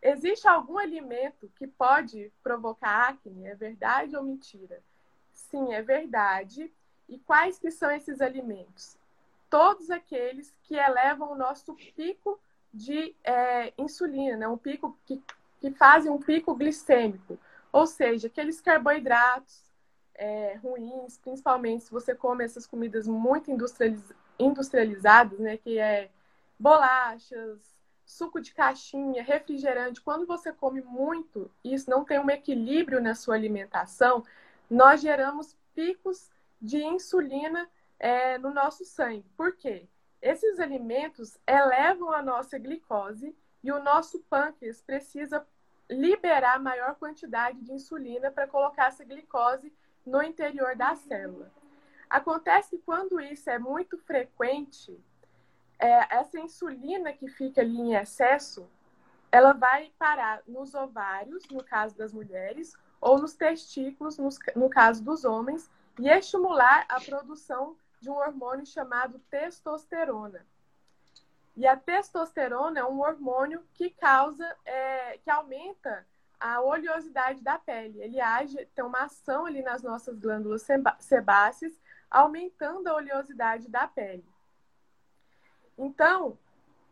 [0.03, 3.47] Existe algum alimento que pode provocar acne?
[3.47, 4.82] É verdade ou mentira?
[5.32, 6.70] Sim, é verdade.
[7.09, 8.96] E quais que são esses alimentos?
[9.50, 12.40] Todos aqueles que elevam o nosso pico
[12.72, 14.48] de é, insulina, né?
[14.48, 15.22] um pico que,
[15.61, 17.38] que fazem um pico glicêmico.
[17.72, 19.64] Ou seja, aqueles carboidratos,
[20.14, 26.11] é, ruins, principalmente se você come essas comidas muito industrializ industrializadas, né, que é
[26.59, 27.61] bolachas,
[28.05, 30.00] suco de caixinha, refrigerante.
[30.00, 34.24] Quando você come muito, isso não tem um equilíbrio na sua alimentação,
[34.68, 36.30] nós geramos picos
[36.64, 39.28] de insulina é, no nosso sangue.
[39.36, 39.86] Por quê?
[40.20, 45.46] Esses alimentos elevam a nossa glicose e o nosso pâncreas precisa
[45.90, 49.70] liberar maior quantidade de insulina para colocar essa glicose
[50.06, 51.52] no interior da célula.
[52.08, 54.98] Acontece quando isso é muito frequente,
[55.78, 58.66] é, essa insulina que fica ali em excesso,
[59.30, 65.04] ela vai parar nos ovários, no caso das mulheres, ou nos testículos, nos, no caso
[65.04, 70.45] dos homens, e estimular a produção de um hormônio chamado testosterona.
[71.57, 76.07] E a testosterona é um hormônio que causa, é, que aumenta
[76.38, 78.03] a oleosidade da pele.
[78.03, 80.66] Ele age, tem uma ação ali nas nossas glândulas
[80.99, 81.80] sebáceas,
[82.11, 84.26] aumentando a oleosidade da pele.
[85.78, 86.36] Então,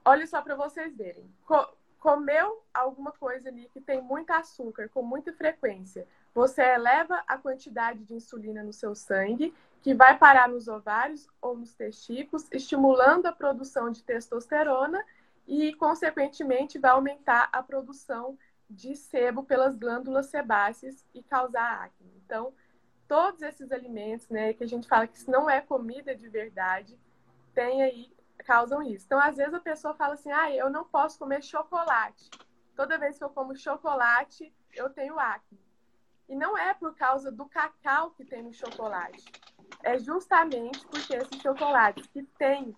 [0.05, 1.30] olha só para vocês verem.
[1.44, 6.05] Co comeu alguma coisa ali que tem muito açúcar com muita frequência,
[6.35, 11.57] você eleva a quantidade de insulina no seu sangue, que vai parar nos ovários ou
[11.57, 15.05] nos testículos, estimulando a produção de testosterona
[15.47, 18.39] e, consequentemente, vai aumentar a produção
[18.70, 22.12] de sebo pelas glândulas sebáceas e causar acne.
[22.24, 22.55] Então,
[23.07, 26.99] todos esses alimentos, né, que a gente fala que isso não é comida de verdade,
[27.53, 28.11] tem aí
[28.43, 29.05] causam isso.
[29.07, 32.30] Então, às vezes a pessoa fala assim: "Ah, eu não posso comer chocolate.
[32.74, 35.61] Toda vez que eu como chocolate, eu tenho acne".
[36.33, 39.22] E não é por causa do cacau que tem no chocolate.
[39.83, 42.74] É justamente porque esses chocolates que têm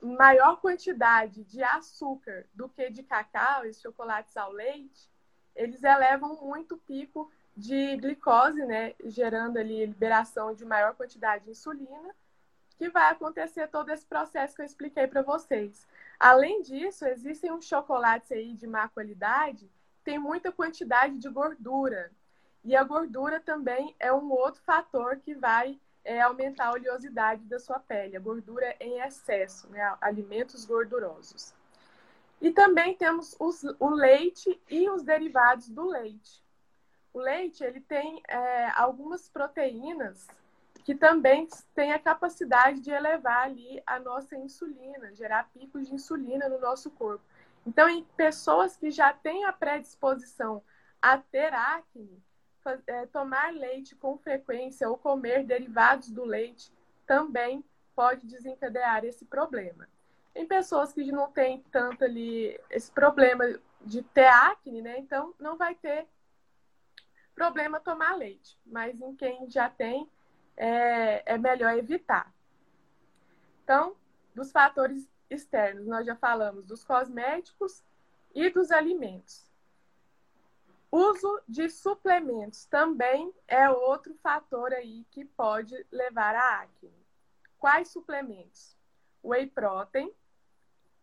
[0.00, 5.10] maior quantidade de açúcar do que de cacau, esses chocolates ao leite,
[5.54, 11.50] eles elevam muito o pico de glicose, né, gerando ali liberação de maior quantidade de
[11.50, 12.16] insulina,
[12.78, 15.86] que vai acontecer todo esse processo que eu expliquei para vocês.
[16.18, 19.70] Além disso, existem uns chocolates aí de má qualidade,
[20.02, 22.10] tem muita quantidade de gordura.
[22.66, 27.60] E a gordura também é um outro fator que vai é, aumentar a oleosidade da
[27.60, 29.96] sua pele, a gordura em excesso, né?
[30.00, 31.54] alimentos gordurosos.
[32.40, 36.44] E também temos os, o leite e os derivados do leite.
[37.14, 40.26] O leite ele tem é, algumas proteínas
[40.84, 46.48] que também têm a capacidade de elevar ali a nossa insulina, gerar picos de insulina
[46.48, 47.24] no nosso corpo.
[47.64, 50.60] Então, em pessoas que já têm a predisposição
[51.00, 52.25] a ter acne,
[52.86, 56.72] é, tomar leite com frequência ou comer derivados do leite
[57.06, 57.64] também
[57.94, 59.88] pode desencadear esse problema.
[60.34, 63.44] Em pessoas que não têm tanto ali esse problema
[63.80, 64.98] de ter acne, né?
[64.98, 66.06] Então não vai ter
[67.34, 70.08] problema tomar leite, mas em quem já tem
[70.56, 72.32] é, é melhor evitar.
[73.62, 73.94] Então,
[74.34, 77.82] dos fatores externos, nós já falamos dos cosméticos
[78.34, 79.45] e dos alimentos.
[80.98, 86.90] Uso de suplementos também é outro fator aí que pode levar à acne.
[87.58, 88.74] Quais suplementos?
[89.22, 90.10] Whey protein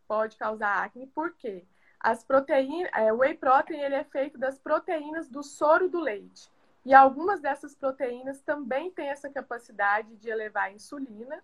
[0.07, 1.63] pode causar acne, por quê?
[1.99, 6.49] As proteínas, é, o whey protein ele é feito das proteínas do soro do leite.
[6.83, 11.43] E algumas dessas proteínas também têm essa capacidade de elevar a insulina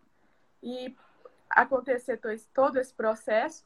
[0.64, 0.97] e
[1.47, 2.20] acontecer
[2.52, 3.64] todo esse processo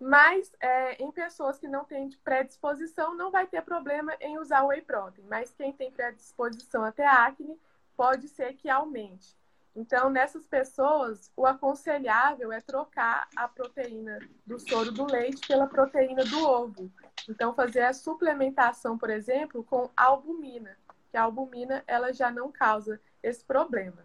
[0.00, 4.68] mas é, em pessoas que não têm predisposição, não vai ter problema em usar o
[4.68, 5.26] whey protein.
[5.28, 7.60] Mas quem tem predisposição até acne,
[7.94, 9.36] pode ser que aumente.
[9.76, 16.24] Então, nessas pessoas, o aconselhável é trocar a proteína do soro do leite pela proteína
[16.24, 16.90] do ovo.
[17.28, 20.76] Então, fazer a suplementação, por exemplo, com albumina,
[21.10, 24.02] que a albumina ela já não causa esse problema.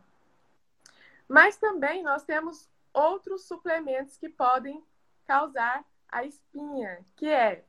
[1.28, 4.84] Mas também nós temos outros suplementos que podem
[5.28, 7.64] causar a espinha, que é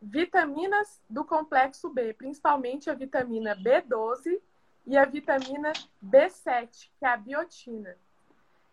[0.00, 4.40] vitaminas do complexo B, principalmente a vitamina B12
[4.86, 5.72] e a vitamina
[6.04, 7.96] B7, que é a biotina.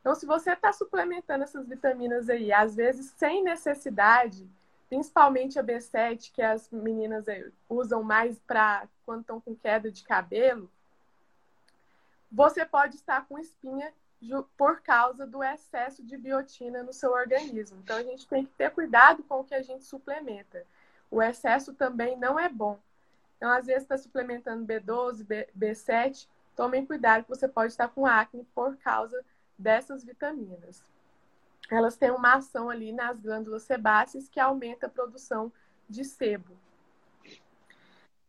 [0.02, 4.50] Então, se você está suplementando essas vitaminas aí, às vezes sem necessidade,
[4.90, 7.26] principalmente a B7, que as meninas
[7.70, 10.72] usam mais para quando estão com queda de cabelo,
[12.32, 13.94] você pode estar com espinha
[14.58, 17.80] por causa do excesso de biotina no seu organismo.
[17.84, 20.66] Então a gente tem que ter cuidado com o que a gente suplementa.
[21.10, 22.80] O excesso também não é bom.
[23.38, 28.06] Então, às vezes, está suplementando B12, B, B7, tomem cuidado que você pode estar com
[28.06, 29.24] acne por causa
[29.58, 30.84] dessas vitaminas.
[31.72, 35.52] Elas têm uma ação ali nas glândulas sebáceas que aumenta a produção
[35.88, 36.58] de sebo.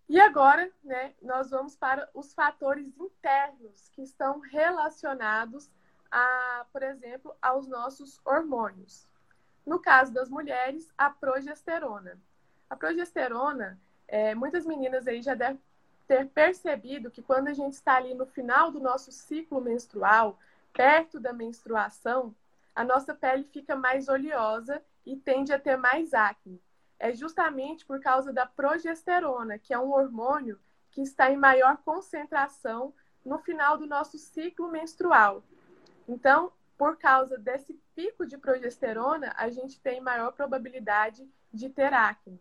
[0.08, 5.70] E agora, né, nós vamos para os fatores internos que estão relacionados
[6.10, 9.06] a, por exemplo, aos nossos hormônios.
[9.64, 12.18] No caso das mulheres, a progesterona.
[12.68, 15.60] A progesterona, é, muitas meninas aí já devem
[16.06, 20.38] ter percebido que quando a gente está ali no final do nosso ciclo menstrual,
[20.72, 22.34] perto da menstruação,
[22.74, 26.60] a nossa pele fica mais oleosa e tende a ter mais acne.
[26.98, 30.58] É justamente por causa da progesterona, que é um hormônio
[30.90, 32.92] que está em maior concentração
[33.24, 35.42] no final do nosso ciclo menstrual.
[36.10, 42.40] Então, por causa desse pico de progesterona, a gente tem maior probabilidade de ter acne.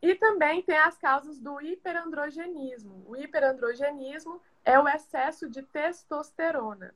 [0.00, 3.04] E também tem as causas do hiperandrogenismo.
[3.06, 6.94] O hiperandrogenismo é o excesso de testosterona,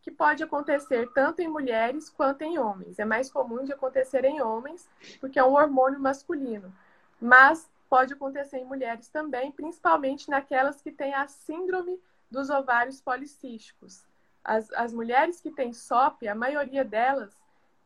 [0.00, 3.00] que pode acontecer tanto em mulheres quanto em homens.
[3.00, 4.88] É mais comum de acontecer em homens,
[5.18, 6.72] porque é um hormônio masculino,
[7.20, 14.06] mas pode acontecer em mulheres também, principalmente naquelas que têm a síndrome dos ovários policísticos.
[14.46, 17.34] As, as mulheres que têm SOP, a maioria delas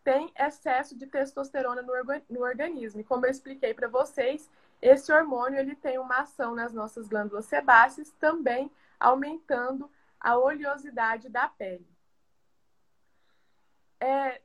[0.04, 1.94] tem excesso de testosterona no,
[2.28, 3.00] no organismo.
[3.00, 4.50] E como eu expliquei para vocês,
[4.82, 9.90] esse hormônio ele tem uma ação nas nossas glândulas sebáceas, também aumentando
[10.20, 11.88] a oleosidade da pele.
[13.98, 14.42] É,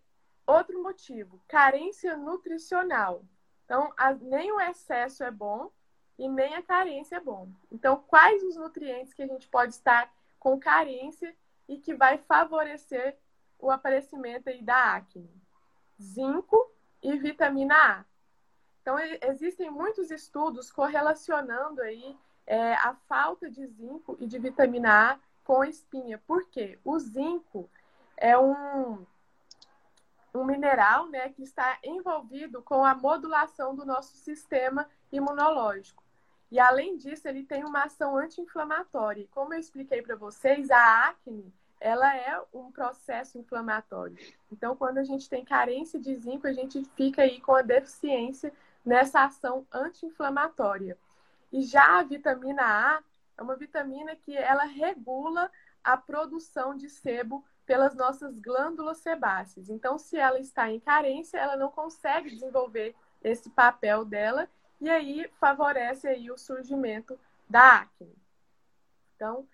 [0.47, 3.25] outro motivo, carência nutricional.
[3.65, 5.69] Então, a, nem o excesso é bom
[6.17, 7.49] e nem a carência é bom.
[7.69, 10.09] Então, quais os nutrientes que a gente pode estar
[10.39, 11.35] com carência
[11.67, 13.17] e que vai favorecer
[13.59, 15.29] o aparecimento aí da acne.
[16.01, 18.05] Zinco e vitamina A.
[18.81, 25.19] Então, existem muitos estudos correlacionando aí é, a falta de zinco e de vitamina A
[25.43, 26.21] com espinha.
[26.27, 26.77] Por quê?
[26.83, 27.69] O zinco
[28.15, 29.05] é um,
[30.33, 36.04] um mineral né, que está envolvido com a modulação do nosso sistema imunológico.
[36.55, 39.27] E além disso, ele tem uma ação anti-inflamatória.
[39.31, 44.15] Como eu expliquei para vocês, a acne ela é um processo inflamatório.
[44.49, 48.53] Então, quando a gente tem carência de zinco, a gente fica aí com a deficiência
[48.85, 50.97] nessa ação anti-inflamatória.
[51.51, 53.03] E já a vitamina A
[53.37, 55.51] é uma vitamina que ela regula
[55.83, 59.69] a produção de sebo pelas nossas glândulas sebáceas.
[59.69, 64.47] Então, se ela está em carência, ela não consegue desenvolver esse papel dela
[64.79, 67.19] e aí favorece aí o surgimento
[67.49, 68.15] da acne.
[69.15, 69.47] Então,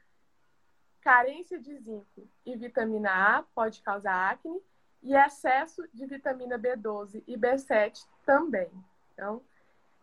[1.01, 4.61] carência de zinco e vitamina A pode causar acne
[5.03, 8.69] e excesso de vitamina B12 e B7 também.
[9.13, 9.41] Então,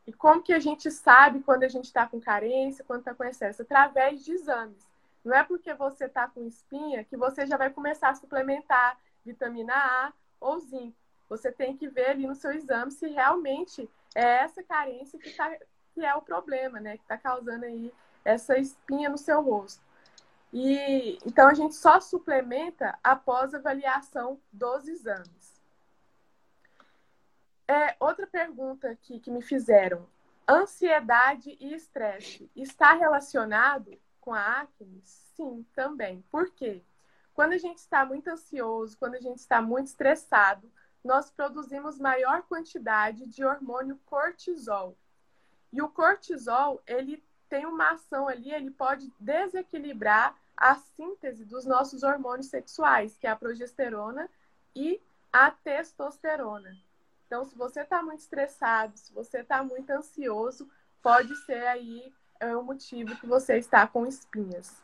[0.07, 3.25] e como que a gente sabe quando a gente está com carência, quando está com
[3.25, 3.63] excesso?
[3.63, 4.89] Através de exames.
[5.25, 9.75] Não é porque você está com espinha que você já vai começar a suplementar vitamina
[9.75, 10.97] A ou zinco.
[11.29, 15.57] Você tem que ver ali no seu exame se realmente é essa carência que, tá,
[15.95, 16.97] que é o problema, né?
[16.97, 17.93] Que está causando aí
[18.25, 19.83] essa espinha no seu rosto.
[20.53, 25.59] E então a gente só suplementa após avaliação dos exames.
[27.67, 30.07] É, outra pergunta aqui que me fizeram:
[30.49, 35.03] ansiedade e estresse está relacionado com a acne?
[35.05, 36.25] Sim, também.
[36.31, 36.83] Por quê?
[37.35, 40.69] Quando a gente está muito ansioso, quando a gente está muito estressado,
[41.05, 44.97] nós produzimos maior quantidade de hormônio cortisol.
[45.73, 52.03] E o cortisol, ele tem uma ação ali, ele pode desequilibrar a síntese dos nossos
[52.03, 54.29] hormônios sexuais, que é a progesterona
[54.75, 55.01] e
[55.33, 56.77] a testosterona.
[57.27, 60.69] Então, se você está muito estressado, se você está muito ansioso,
[61.03, 64.83] pode ser aí é, o motivo que você está com espinhas.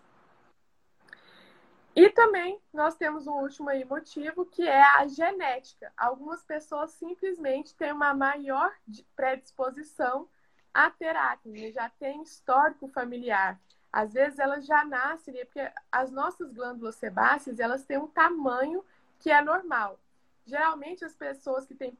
[1.97, 5.93] E também nós temos um último motivo que é a genética.
[5.97, 8.73] Algumas pessoas simplesmente têm uma maior
[9.15, 10.29] predisposição
[10.73, 13.61] a ter acne, já tem histórico familiar.
[13.93, 18.85] Às vezes elas já nascem, porque as nossas glândulas sebáceas, elas têm um tamanho
[19.21, 20.01] que é normal.
[20.45, 21.97] Geralmente as pessoas que têm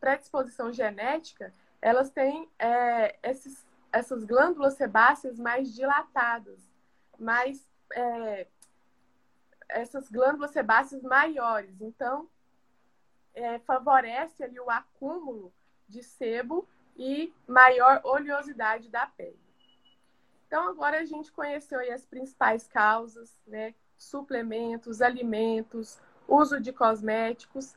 [0.00, 6.58] predisposição genética, elas têm é, esses, essas glândulas sebáceas mais dilatadas,
[7.16, 8.48] mais é,
[9.68, 11.80] essas glândulas sebáceas maiores.
[11.80, 12.28] Então,
[13.34, 15.52] é, favorece ali o acúmulo
[15.88, 19.38] de sebo e maior oleosidade da pele.
[20.46, 23.74] Então, agora a gente conheceu as principais causas, né?
[23.98, 25.98] Suplementos, alimentos,
[26.28, 27.74] uso de cosméticos,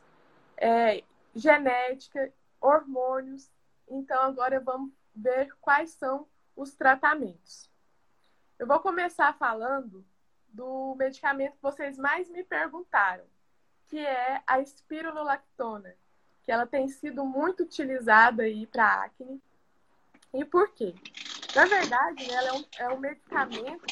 [0.58, 2.32] é, genética,
[2.62, 3.50] hormônios.
[3.88, 7.70] Então, agora vamos ver quais são os tratamentos.
[8.58, 10.06] Eu vou começar falando
[10.52, 13.24] do medicamento que vocês mais me perguntaram,
[13.88, 15.96] que é a espirulolactona,
[16.44, 19.42] que ela tem sido muito utilizada aí para acne.
[20.34, 20.94] E por quê?
[21.56, 23.86] Na verdade, né, ela é um, é um medicamento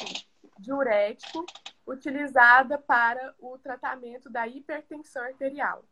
[0.58, 1.44] diurético
[1.86, 5.84] utilizada para o tratamento da hipertensão arterial.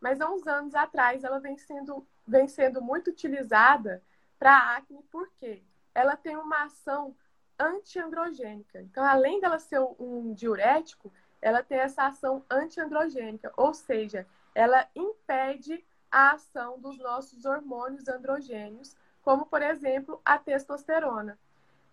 [0.00, 4.02] Mas há uns anos atrás ela vem sendo, vem sendo muito utilizada
[4.38, 5.62] para acne, por quê?
[5.94, 7.16] Ela tem uma ação
[7.58, 8.80] antiandrogênica.
[8.82, 15.84] Então, além dela ser um diurético, ela tem essa ação antiandrogênica, ou seja, ela impede
[16.10, 21.38] a ação dos nossos hormônios androgênios, como por exemplo a testosterona.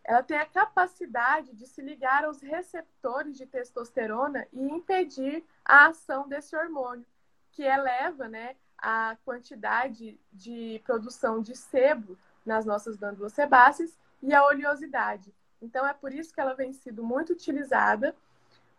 [0.04, 6.28] Ela tem a capacidade de se ligar aos receptores de testosterona e impedir a ação
[6.28, 7.06] desse hormônio,
[7.52, 14.46] que eleva né, a quantidade de produção de sebo nas nossas glândulas sebáceas e a
[14.46, 15.34] oleosidade.
[15.62, 18.16] Então, é por isso que ela vem sido muito utilizada,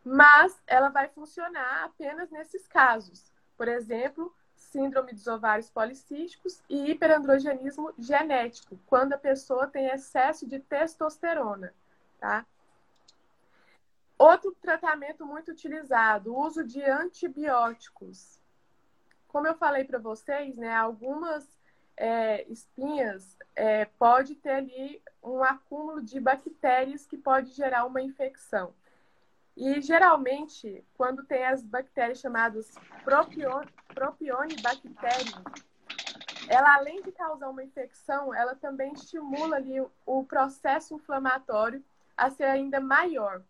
[0.05, 3.33] mas ela vai funcionar apenas nesses casos.
[3.57, 10.59] Por exemplo, síndrome dos ovários policísticos e hiperandrogenismo genético, quando a pessoa tem excesso de
[10.59, 11.73] testosterona,
[12.19, 12.47] tá?
[14.19, 18.41] Outro tratamento muito utilizado, o uso de antibióticos.
[19.29, 21.47] Como eu falei para vocês, né, algumas
[21.97, 28.75] é, espinhas é, pode ter ali um acúmulo de bactérias que pode gerar uma infecção.
[29.57, 32.75] E geralmente, quando tem as bactérias chamadas
[33.89, 35.43] propionibacterium,
[36.49, 41.83] ela além de causar uma infecção, ela também estimula ali o processo inflamatório
[42.17, 43.43] a ser ainda maior.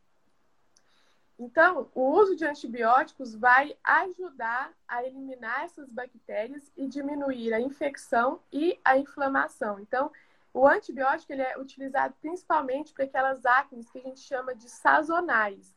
[1.39, 8.41] Então, o uso de antibióticos vai ajudar a eliminar essas bactérias e diminuir a infecção
[8.51, 9.78] e a inflamação.
[9.78, 10.11] Então,
[10.55, 15.76] o antibiótico ele é utilizado principalmente para aquelas acnes que a gente chama de sazonais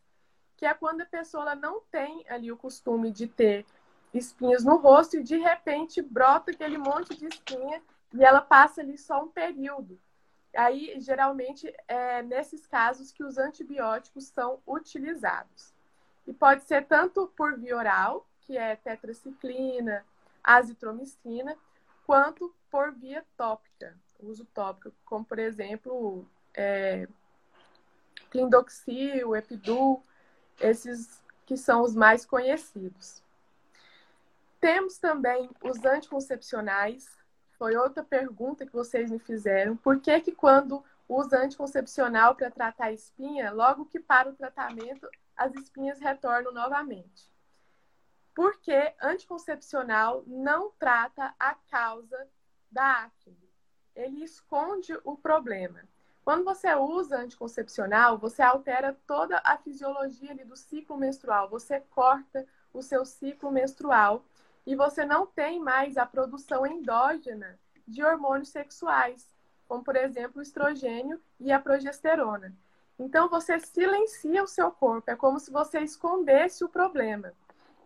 [0.60, 3.66] que é quando a pessoa não tem ali o costume de ter
[4.14, 7.82] espinhas no rosto e de repente brota aquele monte de espinha
[8.14, 9.98] e ela passa ali só um período.
[10.56, 15.74] Aí, geralmente, é nesses casos que os antibióticos são utilizados.
[16.26, 20.06] E pode ser tanto por via oral, que é tetraciclina,
[20.44, 21.56] azitromicina,
[22.06, 26.26] quanto por via tópica, uso tópico, como por exemplo,
[26.56, 27.08] é,
[28.32, 30.04] clindoxil, epidul,
[30.60, 33.24] esses que são os mais conhecidos.
[34.60, 37.18] Temos também os anticoncepcionais.
[37.60, 39.76] Foi outra pergunta que vocês me fizeram.
[39.76, 45.10] Por que que quando usa anticoncepcional para tratar a espinha, logo que para o tratamento,
[45.36, 47.30] as espinhas retornam novamente?
[48.34, 52.30] Porque anticoncepcional não trata a causa
[52.72, 53.52] da acne.
[53.94, 55.82] Ele esconde o problema.
[56.24, 61.50] Quando você usa anticoncepcional, você altera toda a fisiologia do ciclo menstrual.
[61.50, 64.24] Você corta o seu ciclo menstrual
[64.70, 69.28] e você não tem mais a produção endógena de hormônios sexuais,
[69.68, 72.56] como por exemplo o estrogênio e a progesterona.
[73.00, 77.34] Então você silencia o seu corpo, é como se você escondesse o problema.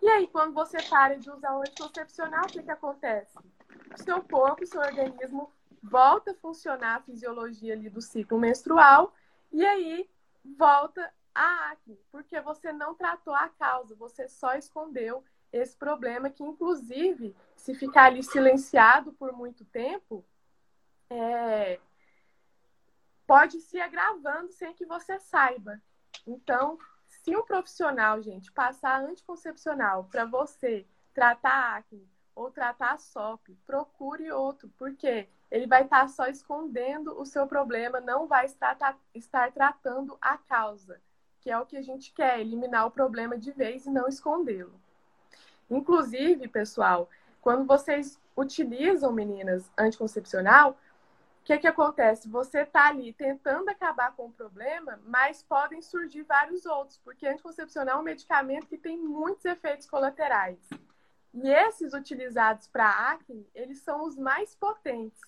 [0.01, 3.39] E aí, quando você para de usar o anticoncepcional, o que, que acontece?
[3.97, 5.49] O seu corpo, o seu organismo
[5.81, 9.13] volta a funcionar a fisiologia ali do ciclo menstrual
[9.53, 10.09] e aí
[10.43, 15.23] volta a acne, porque você não tratou a causa, você só escondeu
[15.53, 20.25] esse problema que, inclusive, se ficar ali silenciado por muito tempo,
[21.09, 21.79] é...
[23.27, 25.79] pode se agravando sem que você saiba.
[26.25, 34.31] Então, se um profissional, gente, passar anticoncepcional para você tratar acne ou tratar SOP, procure
[34.31, 38.75] outro, porque ele vai estar só escondendo o seu problema, não vai estar,
[39.13, 40.99] estar tratando a causa,
[41.39, 44.82] que é o que a gente quer, eliminar o problema de vez e não escondê-lo.
[45.69, 47.09] Inclusive, pessoal,
[47.41, 52.29] quando vocês utilizam, meninas, anticoncepcional, o que, que acontece?
[52.29, 57.97] Você está ali tentando acabar com o problema, mas podem surgir vários outros, porque anticoncepcional
[57.97, 60.57] é um medicamento que tem muitos efeitos colaterais.
[61.33, 65.19] E esses utilizados para acne, eles são os mais potentes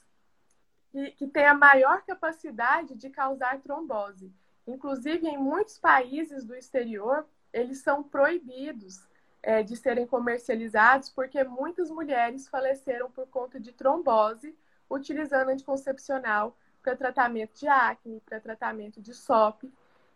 [0.89, 4.31] que, que tem a maior capacidade de causar trombose.
[4.65, 9.05] Inclusive, em muitos países do exterior, eles são proibidos
[9.45, 14.57] é, de serem comercializados porque muitas mulheres faleceram por conta de trombose
[14.89, 19.71] utilizando anticoncepcional para tratamento de acne, para tratamento de SOP.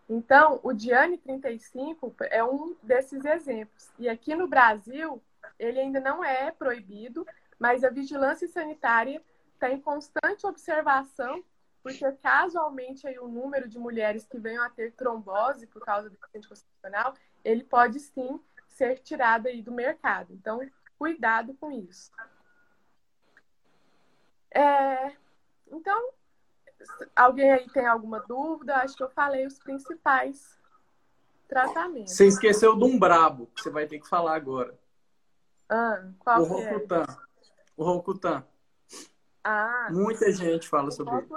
[0.10, 3.92] Então, o Diane 35 é um desses exemplos.
[4.00, 5.22] E aqui no Brasil,
[5.60, 7.26] ele ainda não é proibido,
[7.60, 9.22] mas a vigilância sanitária
[9.54, 11.44] está em constante observação,
[11.84, 16.10] porque caso aumente aí o número de mulheres que venham a ter trombose por causa
[16.10, 17.14] do anticoncepcional,
[17.44, 18.40] ele pode sim
[18.80, 20.34] ser tirado aí do mercado.
[20.34, 20.62] Então,
[20.98, 22.10] cuidado com isso.
[24.52, 25.12] É,
[25.68, 26.12] então,
[27.14, 28.78] alguém aí tem alguma dúvida?
[28.78, 30.58] Acho que eu falei os principais
[31.48, 32.14] tratamentos.
[32.14, 34.74] Você esqueceu de um brabo, que você vai ter que falar agora.
[35.68, 37.04] Ah, qual o Rocutan.
[37.04, 37.18] É?
[37.76, 38.46] O Rocutan.
[39.44, 41.28] Ah, Muita gente fala sobre ele.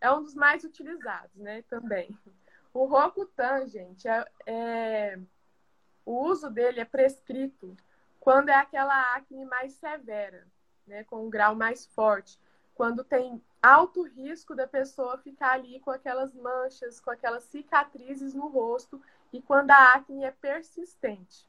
[0.00, 1.62] É um dos mais utilizados, né?
[1.68, 2.16] Também.
[2.72, 5.18] O Rocutan, gente, é, é,
[6.08, 7.76] o uso dele é prescrito
[8.18, 10.46] quando é aquela acne mais severa,
[10.86, 11.04] né?
[11.04, 12.40] Com um grau mais forte.
[12.74, 18.48] Quando tem alto risco da pessoa ficar ali com aquelas manchas, com aquelas cicatrizes no
[18.48, 19.02] rosto
[19.34, 21.46] e quando a acne é persistente.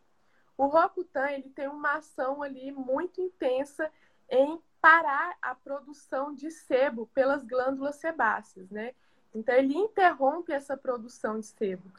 [0.58, 3.90] O Rocutan ele tem uma ação ali muito intensa
[4.30, 8.94] em parar a produção de sebo pelas glândulas sebáceas, né?
[9.34, 11.90] Então ele interrompe essa produção de sebo.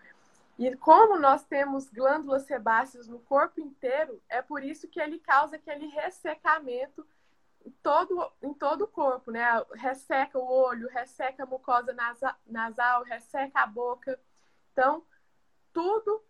[0.60, 5.56] E como nós temos glândulas sebáceas no corpo inteiro, é por isso que ele causa
[5.56, 7.06] aquele ressecamento
[7.64, 9.42] em todo, em todo o corpo, né?
[9.72, 11.96] Resseca o olho, resseca a mucosa
[12.46, 14.20] nasal, resseca a boca.
[14.70, 15.02] Então,
[15.72, 16.22] tudo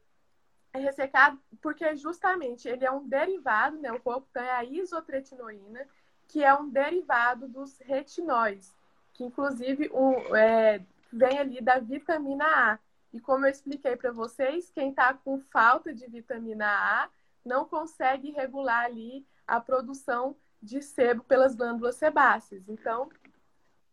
[0.72, 3.90] é ressecado porque justamente ele é um derivado, né?
[3.90, 5.88] O corpo tem a isotretinoína,
[6.28, 8.72] que é um derivado dos retinóis,
[9.12, 10.80] que inclusive um, é,
[11.12, 12.78] vem ali da vitamina A.
[13.12, 17.08] E como eu expliquei para vocês, quem está com falta de vitamina A
[17.44, 22.68] não consegue regular ali a produção de sebo pelas glândulas sebáceas.
[22.68, 23.10] Então,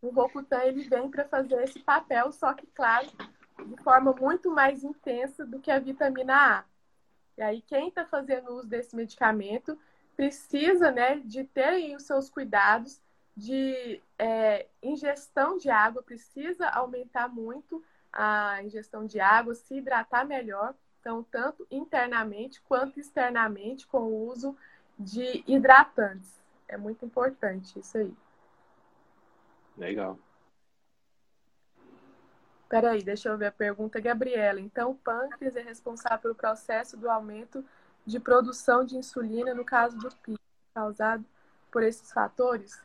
[0.02, 3.08] o Rocutan ele vem para fazer esse papel, só que, claro,
[3.66, 6.64] de forma muito mais intensa do que a vitamina A.
[7.38, 9.78] E aí, quem está fazendo uso desse medicamento
[10.16, 13.02] precisa né, de ter os seus cuidados
[13.36, 17.84] de é, ingestão de água, precisa aumentar muito
[18.18, 24.58] a ingestão de água, se hidratar melhor, então, tanto internamente quanto externamente, com o uso
[24.98, 26.42] de hidratantes.
[26.68, 28.14] É muito importante isso aí.
[29.78, 30.18] Legal.
[32.68, 34.60] Peraí, deixa eu ver a pergunta, Gabriela.
[34.60, 37.64] Então, o pâncreas é responsável pelo processo do aumento
[38.04, 40.42] de produção de insulina no caso do pico,
[40.74, 41.24] causado
[41.72, 42.82] por esses fatores?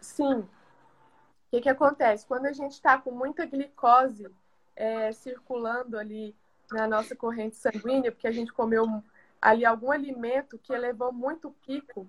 [0.00, 0.48] Sim.
[1.50, 2.24] O que, que acontece?
[2.24, 4.30] Quando a gente está com muita glicose
[4.76, 6.32] é, circulando ali
[6.70, 9.02] na nossa corrente sanguínea, porque a gente comeu
[9.42, 12.06] ali algum alimento que elevou muito o pico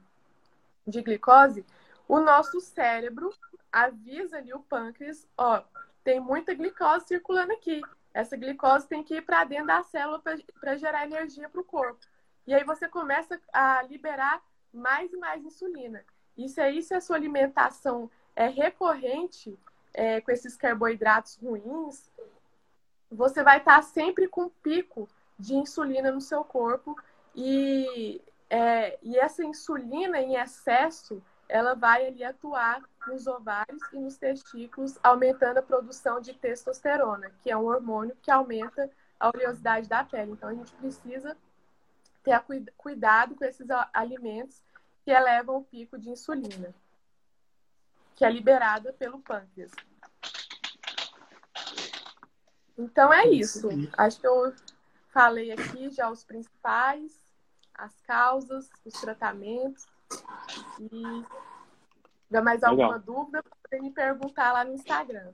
[0.86, 1.66] de glicose,
[2.08, 3.34] o nosso cérebro
[3.72, 5.64] avisa ali o pâncreas, ó,
[6.04, 7.82] tem muita glicose circulando aqui.
[8.14, 10.22] Essa glicose tem que ir para dentro da célula
[10.60, 12.00] para gerar energia para o corpo.
[12.46, 14.40] E aí você começa a liberar
[14.72, 16.06] mais e mais insulina.
[16.38, 19.58] Isso aí, se a sua alimentação é recorrente
[19.94, 22.12] é, com esses carboidratos ruins,
[23.12, 25.08] você vai estar sempre com pico
[25.38, 26.96] de insulina no seu corpo
[27.36, 31.22] e, é, e essa insulina em excesso
[31.52, 37.52] ela vai ali atuar nos ovários e nos testículos, aumentando a produção de testosterona, que
[37.52, 40.32] é um hormônio que aumenta a oleosidade da pele.
[40.32, 41.36] Então a gente precisa
[42.24, 42.42] ter
[42.78, 44.64] cuidado com esses alimentos
[45.04, 46.74] que elevam o pico de insulina,
[48.16, 49.72] que é liberada pelo pâncreas.
[52.78, 53.70] Então é isso.
[53.98, 54.54] Acho que eu
[55.14, 57.20] falei aqui já os principais,
[57.74, 59.88] as causas, os tratamentos.
[60.80, 61.24] E
[62.30, 63.00] se mais alguma Legal.
[63.00, 65.32] dúvida, pode me perguntar lá no Instagram.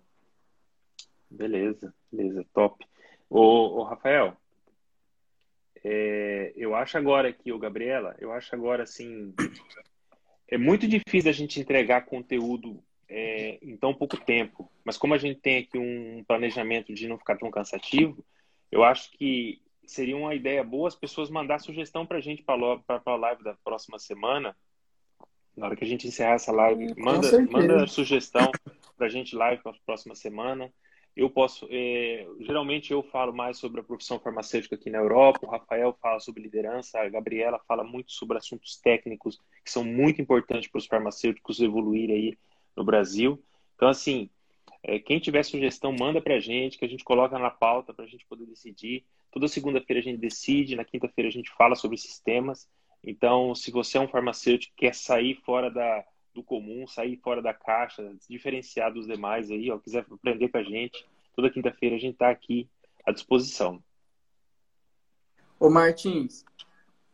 [1.30, 2.86] Beleza, beleza, top.
[3.30, 4.36] Ô, ô Rafael,
[5.84, 9.34] é, eu acho agora que, o Gabriela, eu acho agora assim,
[10.48, 14.72] é muito difícil a gente entregar conteúdo é, em tão pouco tempo.
[14.84, 18.24] Mas como a gente tem aqui um planejamento de não ficar tão cansativo,
[18.72, 23.02] eu acho que seria uma ideia boa as pessoas mandar sugestão para a gente para
[23.06, 24.56] a live da próxima semana.
[25.56, 28.52] Na hora que a gente encerrar essa live, manda, manda sugestão
[28.96, 30.72] para a gente live para a próxima semana.
[31.18, 35.50] Eu posso, é, geralmente eu falo mais sobre a profissão farmacêutica aqui na Europa, o
[35.50, 40.70] Rafael fala sobre liderança, a Gabriela fala muito sobre assuntos técnicos que são muito importantes
[40.70, 42.38] para os farmacêuticos evoluírem aí
[42.76, 43.44] no Brasil.
[43.76, 44.30] Então, assim,
[44.84, 48.06] é, quem tiver sugestão, manda para a gente, que a gente coloca na pauta para
[48.06, 49.04] a gente poder decidir.
[49.32, 52.70] Toda segunda-feira a gente decide, na quinta-feira a gente fala sobre sistemas.
[53.04, 56.06] Então, se você é um farmacêutico que quer sair fora da,
[56.38, 60.64] do comum, sair fora da caixa, diferenciar dos demais aí, ó, quiser aprender com a
[60.64, 61.06] gente,
[61.36, 62.70] toda quinta-feira a gente está aqui
[63.06, 63.84] à disposição.
[65.60, 66.46] Ô Martins,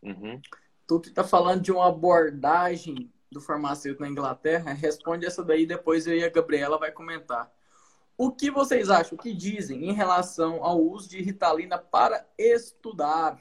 [0.02, 0.42] uhum.
[0.86, 6.06] tu que tá falando de uma abordagem do farmacêutico na Inglaterra, responde essa daí, depois
[6.06, 7.50] eu e a Gabriela vai comentar.
[8.18, 13.40] O que vocês acham, o que dizem em relação ao uso de Ritalina para estudar?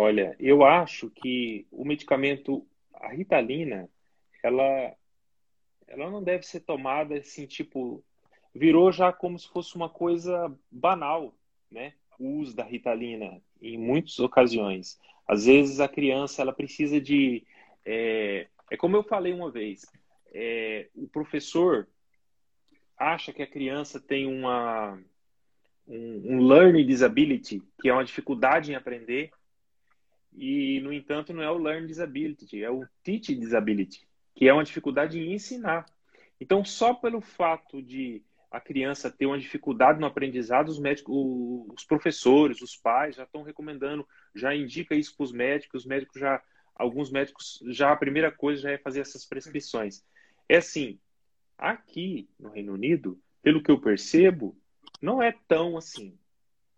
[0.00, 2.64] Olha, eu acho que o medicamento,
[2.94, 3.90] a Ritalina,
[4.44, 4.94] ela,
[5.88, 8.04] ela não deve ser tomada assim, tipo,
[8.54, 11.34] virou já como se fosse uma coisa banal,
[11.68, 11.94] né?
[12.16, 15.00] O uso da Ritalina em muitas ocasiões.
[15.26, 17.44] Às vezes a criança ela precisa de
[17.84, 19.84] é, é como eu falei uma vez,
[20.32, 21.88] é, o professor
[22.96, 24.96] acha que a criança tem uma
[25.88, 29.32] um, um learning disability, que é uma dificuldade em aprender,
[30.38, 34.62] e no entanto não é o learning disability, é o teach disability, que é uma
[34.62, 35.84] dificuldade em ensinar.
[36.40, 41.14] Então, só pelo fato de a criança ter uma dificuldade no aprendizado, os médicos,
[41.76, 46.20] os professores, os pais já estão recomendando, já indica isso para os médicos, os médicos
[46.20, 46.40] já,
[46.74, 50.04] alguns médicos já a primeira coisa já é fazer essas prescrições.
[50.48, 50.98] É assim,
[51.58, 54.56] aqui no Reino Unido, pelo que eu percebo,
[55.02, 56.16] não é tão assim.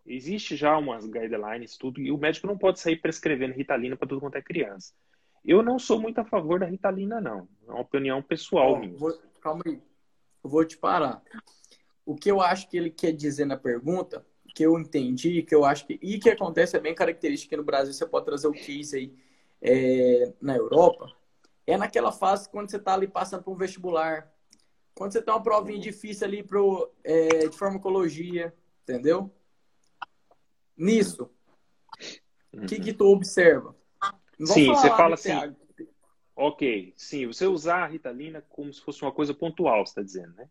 [0.05, 4.21] Existe já umas guidelines, tudo, e o médico não pode sair prescrevendo Ritalina para tudo
[4.21, 4.93] quanto é criança.
[5.45, 7.47] Eu não sou muito a favor da Ritalina, não.
[7.67, 8.97] É uma opinião pessoal minha.
[8.97, 9.79] Vou, calma aí.
[10.43, 11.21] Eu vou te parar
[12.05, 15.63] o que eu acho que ele quer dizer na pergunta, que eu entendi, que eu
[15.63, 15.99] acho que.
[16.01, 19.13] E que acontece é bem característico aqui no Brasil, você pode trazer o case aí
[19.61, 21.11] é, na Europa,
[21.65, 24.31] é naquela fase quando você está ali passando por um vestibular,
[24.93, 28.53] quando você tem uma provinha difícil ali pro, é, de farmacologia,
[28.83, 29.31] entendeu?
[30.77, 31.29] Nisso,
[32.51, 32.65] o uhum.
[32.65, 33.75] que, que tu observa?
[34.45, 35.31] Sim, você fala assim.
[36.35, 40.33] Ok, sim, você usar a Ritalina como se fosse uma coisa pontual, você está dizendo,
[40.35, 40.49] né?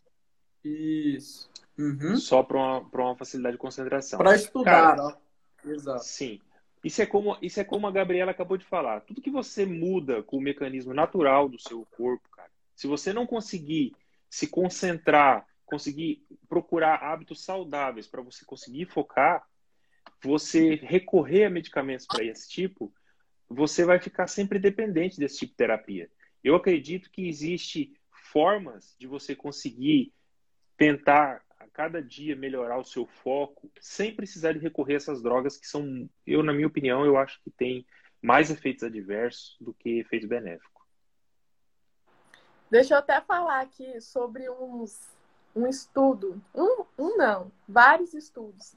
[0.65, 1.51] Isso.
[1.79, 2.17] Uhum.
[2.17, 4.19] Só para uma, uma facilidade de concentração.
[4.19, 5.69] Para estudar, Cara, ó.
[5.69, 6.05] Exato.
[6.05, 6.41] Sim.
[6.83, 9.01] Isso é, como, isso é como a Gabriela acabou de falar.
[9.03, 13.27] Tudo que você muda com o mecanismo natural do seu corpo, cara, se você não
[13.27, 13.95] conseguir
[14.31, 19.47] se concentrar, conseguir procurar hábitos saudáveis para você conseguir focar,
[20.23, 22.93] você recorrer a medicamentos para esse tipo,
[23.49, 26.11] você vai ficar sempre dependente desse tipo de terapia.
[26.43, 30.13] Eu acredito que existe formas de você conseguir
[30.77, 35.57] tentar a cada dia melhorar o seu foco sem precisar de recorrer a essas drogas
[35.57, 37.87] que são, eu na minha opinião, eu acho que tem
[38.23, 40.71] mais efeitos adversos do que efeitos benéficos.
[42.71, 45.11] Deixa eu até falar aqui sobre uns,
[45.57, 48.77] um estudo, um, um não, vários estudos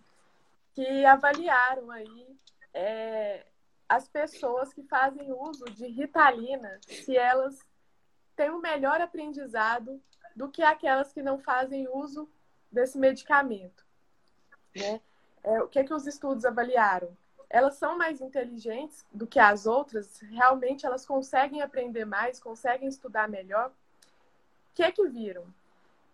[0.74, 2.38] que avaliaram aí
[2.74, 3.46] é,
[3.88, 7.60] as pessoas que fazem uso de Ritalina, se elas
[8.36, 10.02] têm um melhor aprendizado
[10.36, 12.28] do que aquelas que não fazem uso
[12.72, 13.86] desse medicamento.
[14.76, 15.00] Né?
[15.44, 17.16] É, o que, é que os estudos avaliaram?
[17.50, 23.30] Elas são mais inteligentes do que as outras, realmente elas conseguem aprender mais, conseguem estudar
[23.30, 23.70] melhor.
[23.70, 23.74] O
[24.74, 25.46] que é que viram?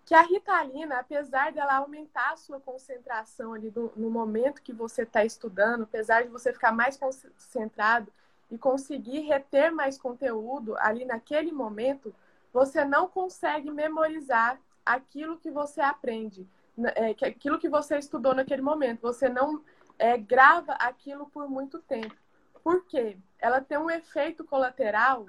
[0.09, 5.03] Que a ritalina, apesar dela aumentar a sua concentração ali no, no momento que você
[5.03, 8.11] está estudando, apesar de você ficar mais concentrado
[8.49, 12.11] e conseguir reter mais conteúdo ali naquele momento,
[12.51, 18.63] você não consegue memorizar aquilo que você aprende, né, é, aquilo que você estudou naquele
[18.63, 19.01] momento.
[19.01, 19.63] Você não
[19.99, 22.17] é, grava aquilo por muito tempo.
[22.63, 23.15] Por quê?
[23.37, 25.27] Ela tem um efeito colateral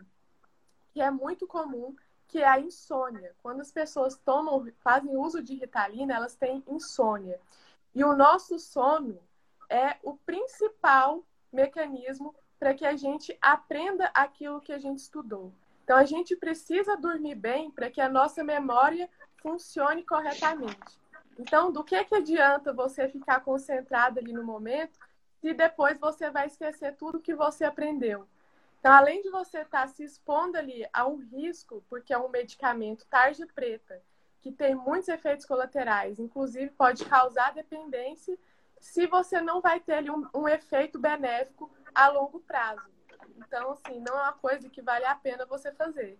[0.94, 1.94] que é muito comum,
[2.30, 3.34] que é a insônia.
[3.42, 7.40] Quando as pessoas tomam, fazem uso de Ritalina, elas têm insônia.
[7.92, 9.18] E o nosso sono
[9.68, 15.52] é o principal mecanismo para que a gente aprenda aquilo que a gente estudou.
[15.82, 19.10] Então, a gente precisa dormir bem para que a nossa memória
[19.42, 21.00] funcione corretamente.
[21.36, 24.98] Então, do que, que adianta você ficar concentrado ali no momento
[25.40, 28.28] se depois você vai esquecer tudo que você aprendeu?
[28.80, 32.30] Então, além de você estar tá se expondo ali a um risco, porque é um
[32.30, 34.02] medicamento tarja preta,
[34.40, 38.38] que tem muitos efeitos colaterais, inclusive pode causar dependência,
[38.80, 42.80] se você não vai ter ali um, um efeito benéfico a longo prazo.
[43.36, 46.18] Então, assim, não é uma coisa que vale a pena você fazer.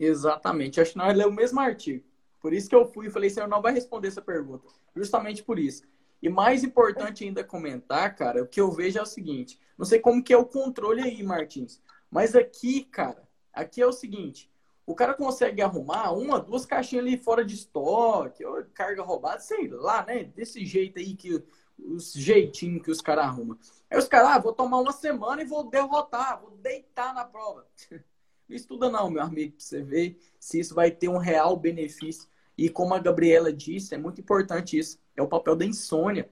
[0.00, 0.80] Exatamente.
[0.80, 2.04] Acho que nós leu o mesmo artigo.
[2.40, 4.66] Por isso que eu fui e falei, senhor não vai responder essa pergunta.
[4.96, 5.84] Justamente por isso.
[6.22, 9.58] E mais importante ainda comentar, cara, o que eu vejo é o seguinte.
[9.76, 11.82] Não sei como que é o controle aí, Martins.
[12.08, 14.48] Mas aqui, cara, aqui é o seguinte.
[14.86, 19.66] O cara consegue arrumar uma, duas caixinhas ali fora de estoque, ou carga roubada, sei
[19.68, 20.24] lá, né?
[20.24, 21.42] Desse jeito aí que
[21.78, 23.58] os jeitinhos que os caras arrumam.
[23.90, 27.66] Aí os caras, ah, vou tomar uma semana e vou derrotar, vou deitar na prova.
[28.48, 32.28] Não estuda não, meu amigo, pra você ver se isso vai ter um real benefício.
[32.58, 34.98] E como a Gabriela disse, é muito importante isso.
[35.16, 36.30] É o papel da insônia.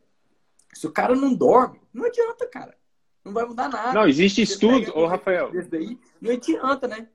[0.73, 2.77] Se o cara não dorme, não adianta, cara.
[3.25, 3.93] Não vai mudar nada.
[3.93, 5.51] Não, existe estudo, ô Rafael.
[5.69, 7.09] Daí, não adianta, né?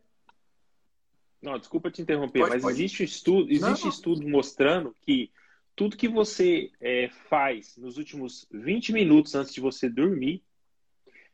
[1.42, 2.74] Não, desculpa te interromper, pode, mas pode.
[2.76, 5.32] existe estudo, existe não, estudo mostrando que
[5.76, 10.44] tudo que você é, faz nos últimos 20 minutos antes de você dormir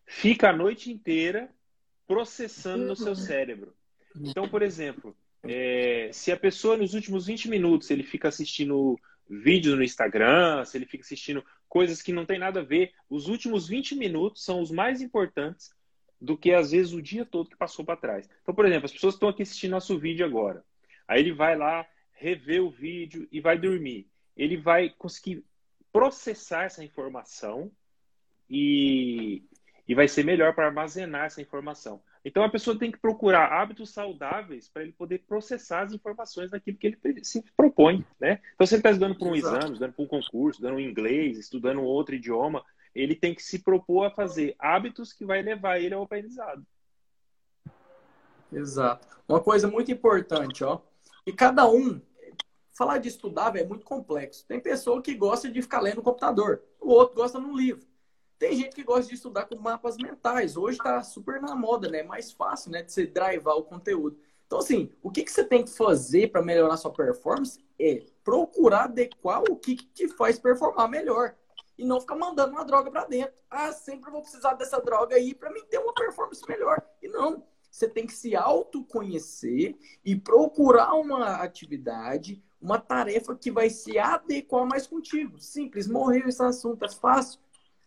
[0.06, 1.50] fica a noite inteira
[2.08, 3.74] processando no seu cérebro.
[4.16, 9.00] Então, por exemplo, é, se a pessoa nos últimos 20 minutos ele fica assistindo
[9.32, 13.30] vídeos no Instagram, se ele fica assistindo coisas que não tem nada a ver, os
[13.30, 15.74] últimos 20 minutos são os mais importantes
[16.20, 18.30] do que às vezes o dia todo que passou para trás.
[18.42, 20.64] Então, por exemplo, as pessoas estão aqui assistindo nosso vídeo agora.
[21.08, 24.08] Aí ele vai lá, rever o vídeo e vai dormir.
[24.36, 25.44] Ele vai conseguir
[25.92, 27.72] processar essa informação
[28.50, 29.44] e,
[29.88, 32.04] e vai ser melhor para armazenar essa informação.
[32.24, 36.78] Então a pessoa tem que procurar hábitos saudáveis para ele poder processar as informações daquilo
[36.78, 38.40] que ele se propõe, né?
[38.54, 39.58] Então se ele está estudando para um Exato.
[39.58, 44.06] exame, estudando para um concurso, estudando inglês, estudando outro idioma, ele tem que se propor
[44.06, 46.66] a fazer hábitos que vai levar ele ao aprendizado.
[48.52, 49.08] Exato.
[49.28, 50.82] Uma coisa muito importante, ó,
[51.26, 52.02] e cada um
[52.78, 54.46] falar de estudar é muito complexo.
[54.48, 57.86] Tem pessoa que gosta de ficar lendo no computador, o outro gosta no livro.
[58.42, 60.58] Tem gente que gosta de estudar com mapas mentais.
[60.58, 62.00] Hoje está super na moda, né?
[62.00, 62.82] É mais fácil, né?
[62.82, 64.18] De você drivar o conteúdo.
[64.48, 68.86] Então, assim, o que, que você tem que fazer para melhorar sua performance é procurar
[68.86, 71.36] adequar o que, que te faz performar melhor.
[71.78, 73.32] E não ficar mandando uma droga para dentro.
[73.48, 76.82] Ah, sempre vou precisar dessa droga aí para mim ter uma performance melhor.
[77.00, 77.44] E não.
[77.70, 84.66] Você tem que se autoconhecer e procurar uma atividade, uma tarefa que vai se adequar
[84.66, 85.40] mais contigo.
[85.40, 87.40] Simples, morreu esse assunto, é fácil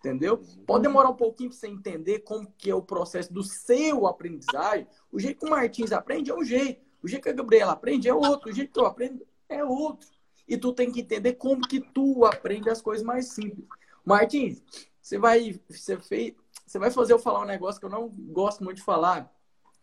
[0.05, 0.43] entendeu?
[0.67, 4.87] Pode demorar um pouquinho para você entender como que é o processo do seu aprendizagem.
[5.11, 8.09] O jeito que o Martins aprende é um jeito, o jeito que a Gabriela aprende
[8.09, 10.09] é outro, o jeito que eu aprendo é outro.
[10.47, 13.67] E tu tem que entender como que tu aprende as coisas mais simples.
[14.05, 14.63] Martins,
[15.01, 16.35] você vai, você fez,
[16.67, 19.33] você vai fazer eu falar um negócio que eu não gosto muito de falar.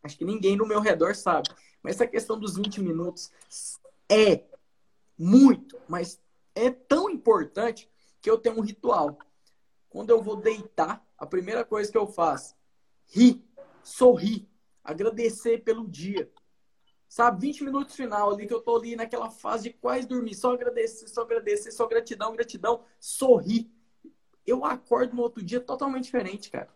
[0.03, 1.49] Acho que ninguém no meu redor sabe.
[1.81, 3.31] Mas essa questão dos 20 minutos
[4.07, 4.43] é
[5.17, 6.19] muito, mas
[6.53, 7.89] é tão importante
[8.21, 9.17] que eu tenho um ritual.
[9.91, 12.55] Quando eu vou deitar, a primeira coisa que eu faço,
[13.07, 13.45] rir,
[13.83, 14.47] sorrir,
[14.81, 16.31] agradecer pelo dia.
[17.09, 20.53] Sabe, 20 minutos final ali que eu tô ali naquela fase de quase dormir, só
[20.53, 23.69] agradecer, só agradecer, só gratidão, gratidão, sorrir.
[24.47, 26.69] Eu acordo no outro dia totalmente diferente, cara.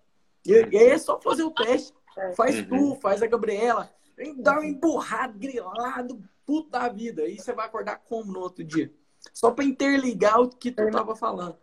[0.46, 1.94] E, e aí é só fazer o teste.
[2.36, 2.68] Faz uhum.
[2.68, 3.90] tu, faz a Gabriela.
[4.40, 7.22] Dá um emburrado, grilado, puta da vida.
[7.22, 8.94] Aí você vai acordar como no outro dia?
[9.34, 11.58] Só para interligar o que tu tava falando.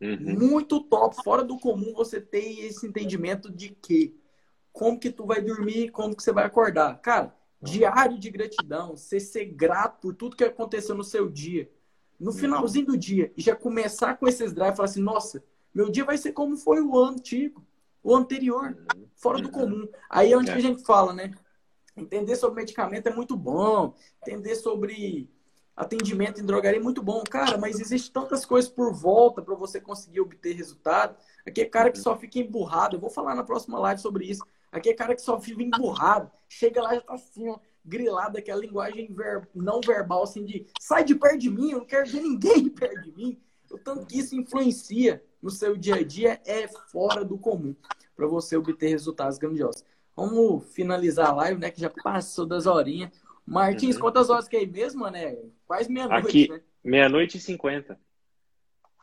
[0.00, 0.38] Uhum.
[0.38, 4.18] Muito top, fora do comum você ter esse entendimento de que
[4.72, 7.00] como que tu vai dormir, como que você vai acordar.
[7.00, 11.70] Cara, diário de gratidão, você ser grato por tudo que aconteceu no seu dia.
[12.18, 12.36] No uhum.
[12.36, 15.44] finalzinho do dia, e já começar com esses drives e falar assim, nossa,
[15.74, 17.64] meu dia vai ser como foi o antigo,
[18.02, 19.06] o anterior, uhum.
[19.16, 19.88] fora do comum.
[20.08, 20.54] Aí é onde é.
[20.54, 21.32] a gente fala, né?
[21.96, 25.30] Entender sobre medicamento é muito bom, entender sobre
[25.76, 27.22] atendimento em drogaria é muito bom.
[27.24, 31.16] Cara, mas existe tantas coisas por volta para você conseguir obter resultado.
[31.46, 32.96] Aqui é cara que só fica emburrado.
[32.96, 34.44] Eu vou falar na próxima live sobre isso.
[34.70, 36.30] Aqui é cara que só fica emburrado.
[36.48, 39.48] Chega lá e já tá assim, ó, grilado, aquela linguagem ver...
[39.54, 43.02] não verbal, assim, de sai de perto de mim, eu não quero ver ninguém perto
[43.02, 43.40] de mim.
[43.70, 47.74] O tanto que isso influencia no seu dia a dia é fora do comum
[48.16, 49.84] para você obter resultados grandiosos.
[50.16, 51.70] Vamos finalizar a live, né?
[51.70, 53.10] Que já passou das horinhas.
[53.46, 54.02] Martins, uhum.
[54.02, 55.36] quantas horas que é aí mesmo, né?
[55.66, 56.60] Quase meia-noite, Aqui, né?
[56.82, 57.98] Meia-noite e cinquenta.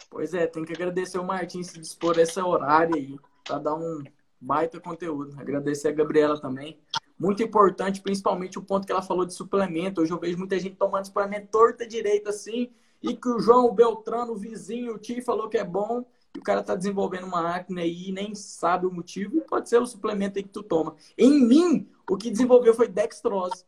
[0.10, 4.04] Pois é, tem que agradecer o Martins se dispor esse horário aí, para dar um
[4.40, 5.40] baita conteúdo.
[5.40, 6.80] Agradecer a Gabriela também.
[7.18, 10.02] Muito importante, principalmente o ponto que ela falou de suplemento.
[10.02, 14.34] Hoje eu vejo muita gente tomando suplemento torta direita assim, e que o João Beltrano,
[14.34, 16.04] o vizinho, o tio, falou que é bom,
[16.36, 19.70] e o cara tá desenvolvendo uma acne aí e nem sabe o motivo, e pode
[19.70, 20.96] ser o suplemento aí que tu toma.
[21.16, 23.64] Em mim, o que desenvolveu foi dextrose.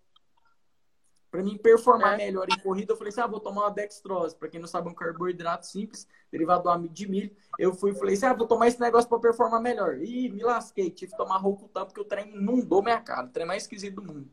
[1.34, 2.18] Para mim performar é.
[2.18, 4.36] melhor em corrida, eu falei assim: ah, vou tomar uma dextrose.
[4.36, 7.36] Para quem não sabe, é um carboidrato simples, derivado do amido de milho.
[7.58, 9.98] Eu fui e falei assim: ah, vou tomar esse negócio para performar melhor.
[9.98, 13.26] Ih, me lasquei, tive que tomar Rocutan porque o trem inundou minha cara.
[13.26, 14.30] O trem mais esquisito do mundo.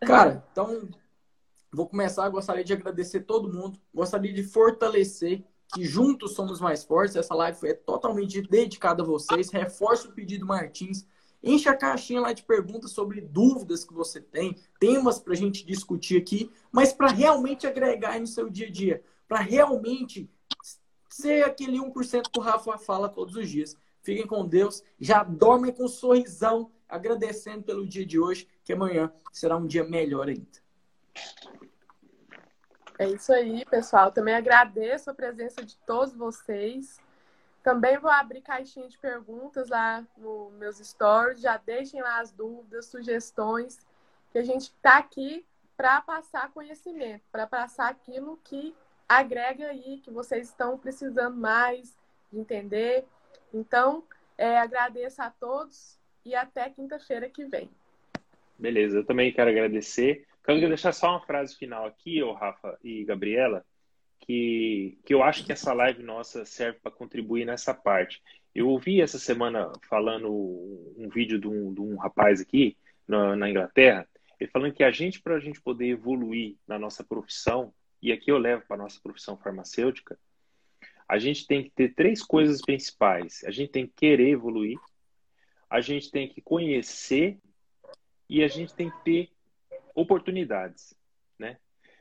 [0.00, 0.86] Cara, então
[1.72, 2.28] vou começar.
[2.28, 3.80] Gostaria de agradecer todo mundo.
[3.94, 5.42] Gostaria de fortalecer
[5.72, 7.16] que juntos somos mais fortes.
[7.16, 9.48] Essa live é totalmente dedicada a vocês.
[9.48, 11.06] Reforço o pedido Martins
[11.42, 15.64] Enche a caixinha lá de perguntas sobre dúvidas que você tem, temas para a gente
[15.64, 20.30] discutir aqui, mas para realmente agregar no seu dia a dia, para realmente
[21.08, 23.76] ser aquele 1% que o Rafa fala todos os dias.
[24.02, 29.12] Fiquem com Deus, já dormem com um sorrisão, agradecendo pelo dia de hoje, que amanhã
[29.32, 30.60] será um dia melhor ainda.
[32.98, 34.12] É isso aí, pessoal.
[34.12, 36.98] Também agradeço a presença de todos vocês.
[37.62, 41.40] Também vou abrir caixinha de perguntas lá nos meus stories.
[41.40, 43.78] Já deixem lá as dúvidas, sugestões,
[44.32, 45.44] que a gente está aqui
[45.76, 48.74] para passar conhecimento, para passar aquilo que
[49.08, 51.98] agrega aí, que vocês estão precisando mais
[52.32, 53.04] de entender.
[53.52, 54.04] Então,
[54.38, 57.70] é, agradeço a todos e até quinta-feira que vem.
[58.58, 60.26] Beleza, eu também quero agradecer.
[60.44, 63.64] Quero deixar só uma frase final aqui, ô Rafa e Gabriela,
[64.20, 68.22] que, que eu acho que essa live nossa serve para contribuir nessa parte.
[68.54, 72.76] Eu ouvi essa semana falando um vídeo de um, de um rapaz aqui
[73.06, 74.06] na, na Inglaterra,
[74.38, 78.30] ele falando que a gente, para a gente poder evoluir na nossa profissão, e aqui
[78.30, 80.18] eu levo para a nossa profissão farmacêutica,
[81.06, 83.42] a gente tem que ter três coisas principais.
[83.44, 84.78] A gente tem que querer evoluir,
[85.68, 87.38] a gente tem que conhecer
[88.28, 89.30] e a gente tem que ter
[89.94, 90.94] oportunidades?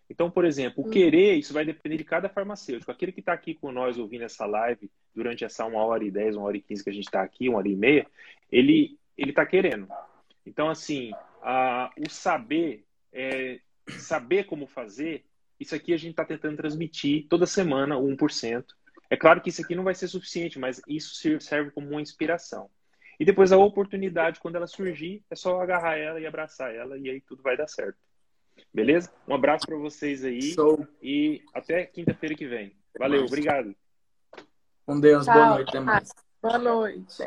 [0.09, 0.91] Então, por exemplo, o uhum.
[0.91, 2.91] querer, isso vai depender de cada farmacêutico.
[2.91, 6.35] Aquele que está aqui com nós ouvindo essa live durante essa uma hora e dez,
[6.35, 8.07] uma hora e quinze que a gente está aqui, uma hora e meia,
[8.51, 9.87] ele ele está querendo.
[10.45, 11.11] Então, assim,
[11.41, 13.59] a, o saber, é,
[13.99, 15.25] saber como fazer,
[15.59, 18.65] isso aqui a gente está tentando transmitir toda semana, 1%.
[19.09, 22.69] É claro que isso aqui não vai ser suficiente, mas isso serve como uma inspiração.
[23.19, 27.09] E depois a oportunidade, quando ela surgir, é só agarrar ela e abraçar ela, e
[27.09, 27.97] aí tudo vai dar certo.
[28.73, 29.11] Beleza?
[29.27, 30.41] Um abraço para vocês aí.
[30.41, 30.87] Show.
[31.01, 32.75] E até quinta-feira que vem.
[32.97, 33.75] Valeu, obrigado.
[34.85, 35.33] Com Deus, Tchau.
[35.33, 35.69] boa noite.
[35.69, 36.09] Até mais.
[36.41, 37.23] Boa noite.